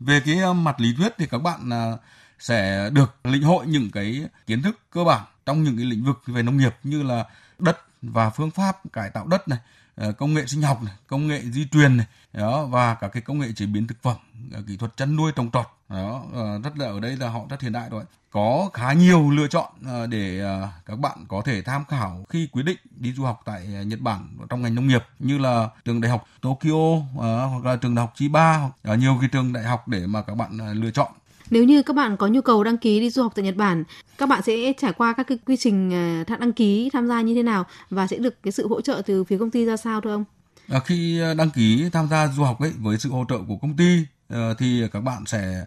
Về 0.00 0.20
cái 0.26 0.38
ờ, 0.38 0.52
mặt 0.52 0.80
lý 0.80 0.94
thuyết 0.96 1.14
thì 1.18 1.26
các 1.26 1.38
bạn 1.38 1.70
ờ, 1.70 1.98
sẽ 2.38 2.90
được 2.92 3.16
lĩnh 3.24 3.42
hội 3.42 3.66
những 3.66 3.90
cái 3.90 4.26
kiến 4.46 4.62
thức 4.62 4.78
cơ 4.90 5.04
bản 5.04 5.24
trong 5.46 5.64
những 5.64 5.76
cái 5.76 5.86
lĩnh 5.86 6.04
vực 6.04 6.22
về 6.26 6.42
nông 6.42 6.56
nghiệp 6.56 6.74
như 6.82 7.02
là 7.02 7.24
đất 7.58 7.78
và 8.02 8.30
phương 8.30 8.50
pháp 8.50 8.92
cải 8.92 9.10
tạo 9.10 9.26
đất 9.26 9.48
này 9.48 9.58
Ờ, 9.98 10.12
công 10.12 10.34
nghệ 10.34 10.46
sinh 10.46 10.62
học 10.62 10.82
này, 10.82 10.94
công 11.06 11.26
nghệ 11.26 11.42
di 11.52 11.66
truyền 11.72 11.96
này, 11.96 12.06
đó, 12.32 12.66
và 12.66 12.94
cả 12.94 13.08
cái 13.08 13.22
công 13.22 13.38
nghệ 13.38 13.48
chế 13.56 13.66
biến 13.66 13.86
thực 13.86 14.02
phẩm 14.02 14.16
ờ, 14.52 14.62
kỹ 14.66 14.76
thuật 14.76 14.96
chăn 14.96 15.16
nuôi 15.16 15.32
trồng 15.36 15.50
trọt, 15.50 15.66
đó 15.88 16.22
ờ, 16.32 16.58
rất 16.64 16.78
là 16.78 16.86
ở 16.86 17.00
đây 17.00 17.16
là 17.16 17.28
họ 17.28 17.40
rất 17.50 17.60
hiện 17.60 17.72
đại 17.72 17.88
rồi. 17.90 18.04
Có 18.30 18.70
khá 18.72 18.92
nhiều 18.92 19.30
lựa 19.30 19.48
chọn 19.48 19.72
để 20.10 20.42
các 20.86 20.98
bạn 20.98 21.18
có 21.28 21.42
thể 21.44 21.62
tham 21.62 21.84
khảo 21.84 22.24
khi 22.28 22.48
quyết 22.52 22.62
định 22.62 22.78
đi 22.90 23.12
du 23.12 23.24
học 23.24 23.42
tại 23.44 23.66
Nhật 23.66 24.00
Bản 24.00 24.36
trong 24.50 24.62
ngành 24.62 24.74
nông 24.74 24.88
nghiệp, 24.88 25.04
như 25.18 25.38
là 25.38 25.68
trường 25.84 26.00
đại 26.00 26.10
học 26.10 26.26
Tokyo 26.40 26.96
hoặc 27.14 27.64
là 27.64 27.76
trường 27.76 27.94
đại 27.94 28.06
học 28.06 28.12
Chiba, 28.16 28.58
hoặc 28.84 28.96
nhiều 28.96 29.16
cái 29.20 29.28
trường 29.32 29.52
đại 29.52 29.64
học 29.64 29.88
để 29.88 30.06
mà 30.06 30.22
các 30.22 30.34
bạn 30.34 30.72
lựa 30.72 30.90
chọn 30.90 31.12
nếu 31.50 31.64
như 31.64 31.82
các 31.82 31.96
bạn 31.96 32.16
có 32.16 32.26
nhu 32.26 32.40
cầu 32.40 32.64
đăng 32.64 32.78
ký 32.78 33.00
đi 33.00 33.10
du 33.10 33.22
học 33.22 33.32
tại 33.36 33.44
Nhật 33.44 33.56
Bản, 33.56 33.84
các 34.18 34.28
bạn 34.28 34.42
sẽ 34.42 34.72
trải 34.78 34.92
qua 34.92 35.12
các 35.12 35.26
cái 35.26 35.38
quy 35.46 35.56
trình 35.56 35.90
ờ, 36.28 36.36
đăng 36.38 36.52
ký 36.52 36.90
tham 36.92 37.08
gia 37.08 37.20
như 37.20 37.34
thế 37.34 37.42
nào 37.42 37.66
và 37.90 38.06
sẽ 38.06 38.16
được 38.16 38.42
cái 38.42 38.52
sự 38.52 38.68
hỗ 38.68 38.80
trợ 38.80 39.02
từ 39.06 39.24
phía 39.24 39.38
công 39.38 39.50
ty 39.50 39.64
ra 39.64 39.76
sao 39.76 40.00
thưa 40.00 40.10
ông? 40.10 40.24
À, 40.68 40.80
khi 40.84 41.20
ờ, 41.20 41.34
đăng 41.34 41.50
ký 41.50 41.90
tham 41.92 42.08
gia 42.08 42.26
du 42.26 42.42
học 42.42 42.60
ấy 42.60 42.72
với 42.78 42.98
sự 42.98 43.10
hỗ 43.10 43.24
trợ 43.28 43.38
của 43.48 43.56
công 43.56 43.76
ty 43.76 44.04
ờ, 44.28 44.54
thì 44.58 44.82
các 44.92 45.00
bạn 45.00 45.26
sẽ 45.26 45.64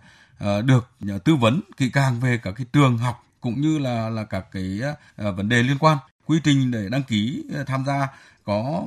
được 0.66 0.90
tư 1.24 1.36
vấn 1.36 1.62
kỹ 1.78 1.90
càng 1.94 2.20
về 2.20 2.40
các 2.44 2.52
cái 2.58 2.66
trường 2.74 2.98
học 2.98 3.26
cũng 3.42 3.62
như 3.62 3.80
là 3.80 4.10
là 4.10 4.24
các 4.24 4.46
cái 4.52 4.80
vấn 5.18 5.50
đề 5.50 5.64
liên 5.64 5.78
quan. 5.80 5.98
Quy 6.26 6.40
trình 6.44 6.72
để 6.72 6.90
đăng 6.92 7.04
ký 7.04 7.44
tham 7.68 7.84
gia 7.88 8.08
có 8.44 8.84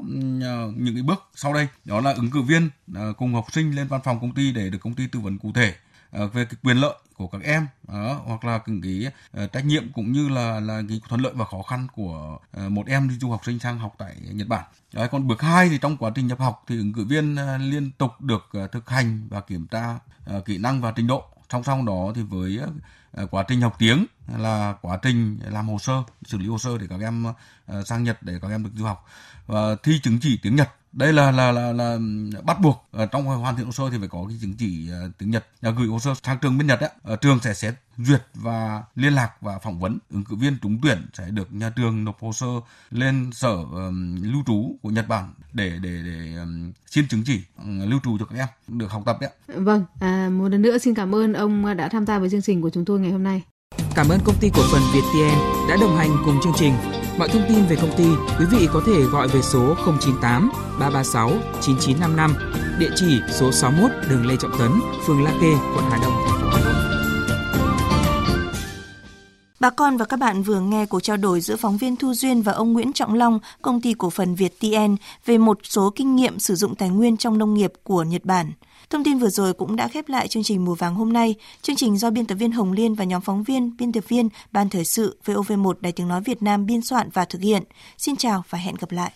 những 0.77 0.95
cái 0.95 1.03
bước 1.03 1.29
sau 1.35 1.55
đây. 1.55 1.69
Đó 1.85 2.01
là 2.01 2.13
ứng 2.13 2.31
cử 2.31 2.43
viên 2.43 2.71
cùng 3.17 3.35
học 3.35 3.47
sinh 3.53 3.77
lên 3.77 3.87
văn 3.87 4.01
phòng 4.05 4.21
công 4.21 4.35
ty 4.35 4.53
để 4.53 4.71
được 4.71 4.79
công 4.81 4.95
ty 4.95 5.07
tư 5.07 5.21
vấn 5.21 5.39
cụ 5.39 5.53
thể. 5.55 5.75
Ờ, 6.15 6.27
về 6.27 6.45
cái 6.45 6.55
quyền 6.63 6.77
lợi 6.77 6.95
của 7.17 7.27
các 7.27 7.43
em 7.43 7.67
đó, 7.89 8.23
hoặc 8.27 8.45
là 8.45 8.59
cái 8.83 9.07
uh, 9.45 9.53
trách 9.53 9.65
nhiệm 9.65 9.93
cũng 9.93 10.13
như 10.13 10.29
là 10.29 10.61
là 10.61 10.83
cái 10.89 11.01
thuận 11.09 11.21
lợi 11.21 11.33
và 11.37 11.45
khó 11.45 11.63
khăn 11.63 11.87
của 11.95 12.39
uh, 12.67 12.73
một 12.73 12.87
em 12.87 13.09
đi 13.09 13.19
du 13.19 13.31
học 13.31 13.41
sinh 13.47 13.59
sang 13.59 13.79
học 13.79 13.95
tại 13.99 14.17
Nhật 14.21 14.49
Bản. 14.49 14.65
Đấy, 14.93 15.09
còn 15.09 15.27
bước 15.27 15.43
hai 15.43 15.69
thì 15.69 15.79
trong 15.79 15.97
quá 15.97 16.11
trình 16.15 16.27
nhập 16.27 16.39
học 16.39 16.65
thì 16.67 16.77
ứng 16.77 16.93
cử 16.93 17.05
viên 17.05 17.35
uh, 17.35 17.61
liên 17.61 17.91
tục 17.91 18.21
được 18.21 18.51
uh, 18.65 18.73
thực 18.73 18.89
hành 18.89 19.29
và 19.29 19.41
kiểm 19.41 19.67
tra 19.67 19.99
uh, 20.37 20.45
kỹ 20.45 20.59
năng 20.59 20.81
và 20.81 20.93
trình 20.97 21.07
độ 21.07 21.25
song 21.53 21.65
song 21.65 21.85
đó 21.85 22.13
thì 22.15 22.23
với 22.23 22.61
uh, 23.23 23.31
quá 23.31 23.45
trình 23.49 23.61
học 23.61 23.77
tiếng 23.79 24.07
là 24.39 24.75
quá 24.83 24.99
trình 25.03 25.39
làm 25.51 25.69
hồ 25.69 25.79
sơ 25.79 26.03
xử 26.27 26.39
lý 26.39 26.47
hồ 26.47 26.59
sơ 26.59 26.79
để 26.79 26.87
các 26.91 27.01
em 27.01 27.27
uh, 27.27 27.87
sang 27.87 28.05
Nhật 28.05 28.23
để 28.23 28.39
các 28.43 28.51
em 28.51 28.65
được 28.65 28.71
du 28.75 28.85
học 28.85 29.07
và 29.47 29.77
thi 29.83 30.01
chứng 30.03 30.19
chỉ 30.21 30.39
tiếng 30.43 30.57
Nhật 30.57 30.71
đây 30.95 31.13
là 31.13 31.31
là 31.31 31.53
là, 31.53 31.73
là 31.73 31.99
bắt 32.45 32.61
buộc 32.61 32.87
ở 32.93 33.07
trong 33.07 33.25
hoàn 33.25 33.57
thiện 33.57 33.67
hồ 33.67 33.73
sơ 33.73 33.85
thì 33.91 33.99
phải 33.99 34.09
có 34.09 34.25
cái 34.29 34.39
chứng 34.41 34.55
chỉ 34.55 34.89
uh, 35.07 35.19
tiếng 35.19 35.31
Nhật 35.31 35.47
và 35.63 35.71
gửi 35.71 35.87
hồ 35.87 35.99
sơ 35.99 36.15
sang 36.23 36.39
trường 36.39 36.59
bên 36.59 36.67
Nhật 36.67 36.81
ấy, 36.81 36.91
ở 37.03 37.17
trường 37.17 37.39
sẽ 37.41 37.55
xét 37.55 37.75
duyệt 37.99 38.23
và 38.35 38.83
liên 38.95 39.13
lạc 39.13 39.31
và 39.41 39.59
phỏng 39.59 39.81
vấn 39.81 39.99
ứng 40.11 40.25
cử 40.25 40.37
viên 40.37 40.57
trúng 40.63 40.79
tuyển 40.83 41.07
sẽ 41.13 41.31
được 41.31 41.55
nhà 41.55 41.71
trường 41.77 42.05
nộp 42.05 42.21
hồ 42.21 42.33
sơ 42.33 42.47
lên 42.91 43.31
sở 43.33 43.55
um, 43.55 44.23
lưu 44.23 44.43
trú 44.47 44.77
của 44.83 44.91
Nhật 44.91 45.09
Bản 45.09 45.33
để 45.53 45.79
để 45.83 46.03
để 46.05 46.35
um, 46.39 46.73
xin 46.87 47.09
chứng 47.09 47.23
chỉ 47.27 47.41
um, 47.59 47.91
lưu 47.91 48.01
trú 48.05 48.19
cho 48.19 48.25
các 48.25 48.37
em 48.39 48.79
được 48.79 48.91
học 48.91 49.03
tập 49.07 49.19
đấy. 49.21 49.31
Vâng, 49.47 49.85
à, 50.01 50.29
một 50.33 50.49
lần 50.49 50.63
nữa 50.63 50.79
xin 50.79 50.95
cảm 50.95 51.15
ơn 51.15 51.33
ông 51.33 51.77
đã 51.77 51.89
tham 51.89 52.07
gia 52.07 52.19
với 52.19 52.31
chương 52.31 52.43
trình 52.43 52.63
của 52.63 52.71
chúng 52.71 52.85
tôi 52.85 53.01
ngày 53.01 53.13
hôm 53.13 53.23
nay. 53.23 53.43
Cảm 53.95 54.09
ơn 54.09 54.21
công 54.25 54.37
ty 54.41 54.51
cổ 54.55 54.63
phần 54.73 54.83
ViettVN 54.93 55.69
đã 55.69 55.77
đồng 55.81 55.97
hành 55.97 56.11
cùng 56.25 56.41
chương 56.43 56.53
trình. 56.57 57.04
Mọi 57.19 57.29
thông 57.29 57.43
tin 57.49 57.67
về 57.67 57.77
công 57.77 57.97
ty, 57.97 58.05
quý 58.39 58.47
vị 58.51 58.69
có 58.73 58.83
thể 58.87 59.03
gọi 59.03 59.29
về 59.29 59.43
số 59.43 59.75
098 59.87 60.51
336 60.81 61.31
9955, 61.61 62.35
địa 62.79 62.91
chỉ 62.97 63.21
số 63.29 63.53
61 63.53 63.91
đường 64.11 64.27
Lê 64.27 64.37
Trọng 64.37 64.59
Tấn, 64.59 64.71
phường 65.07 65.23
La 65.23 65.31
Kê, 65.41 65.53
quận 65.77 65.85
Hà 65.91 65.99
Đông, 66.03 66.13
thành 66.27 66.41
phố 66.41 66.49
Hà 66.53 66.61
Nội. 66.65 66.75
Bà 69.61 69.71
con 69.71 69.97
và 69.97 70.05
các 70.05 70.19
bạn 70.19 70.43
vừa 70.43 70.61
nghe 70.61 70.87
cuộc 70.87 71.01
trao 71.01 71.17
đổi 71.17 71.41
giữa 71.41 71.57
phóng 71.57 71.77
viên 71.77 71.97
Thu 71.97 72.15
Duyên 72.15 72.43
và 72.43 72.53
ông 72.53 72.73
Nguyễn 72.73 72.93
Trọng 72.93 73.15
Long, 73.15 73.39
công 73.63 73.81
ty 73.81 73.95
cổ 73.99 74.11
phần 74.11 74.35
Việt 74.35 74.61
TN 74.61 74.97
về 75.27 75.39
một 75.39 75.59
số 75.63 75.93
kinh 75.97 76.17
nghiệm 76.17 76.39
sử 76.39 76.55
dụng 76.55 76.75
tài 76.75 76.89
nguyên 76.89 77.17
trong 77.17 77.39
nông 77.39 77.55
nghiệp 77.55 77.73
của 77.83 78.03
Nhật 78.03 78.25
Bản. 78.25 78.53
Thông 78.95 79.05
tin 79.05 79.19
vừa 79.19 79.29
rồi 79.29 79.55
cũng 79.55 79.77
đã 79.77 79.89
khép 79.89 80.09
lại 80.09 80.29
chương 80.29 80.43
trình 80.43 80.65
Mùa 80.65 80.75
vàng 80.75 80.95
hôm 80.95 81.13
nay. 81.13 81.35
Chương 81.63 81.77
trình 81.77 81.99
do 81.99 82.11
biên 82.11 82.27
tập 82.27 82.35
viên 82.35 82.53
Hồng 82.53 82.73
Liên 82.73 82.95
và 82.95 83.05
nhóm 83.05 83.21
phóng 83.21 83.43
viên, 83.43 83.77
biên 83.77 83.93
tập 83.93 84.05
viên, 84.09 84.29
Ban 84.53 84.69
Thời 84.69 84.85
sự 84.85 85.19
VOV1 85.25 85.73
Đài 85.81 85.93
Tiếng 85.93 86.09
Nói 86.09 86.21
Việt 86.21 86.43
Nam 86.43 86.67
biên 86.67 86.83
soạn 86.83 87.11
và 87.13 87.25
thực 87.25 87.43
hiện. 87.43 87.63
Xin 87.99 88.17
chào 88.17 88.43
và 88.51 88.59
hẹn 88.59 88.75
gặp 88.81 88.93
lại. 88.93 89.13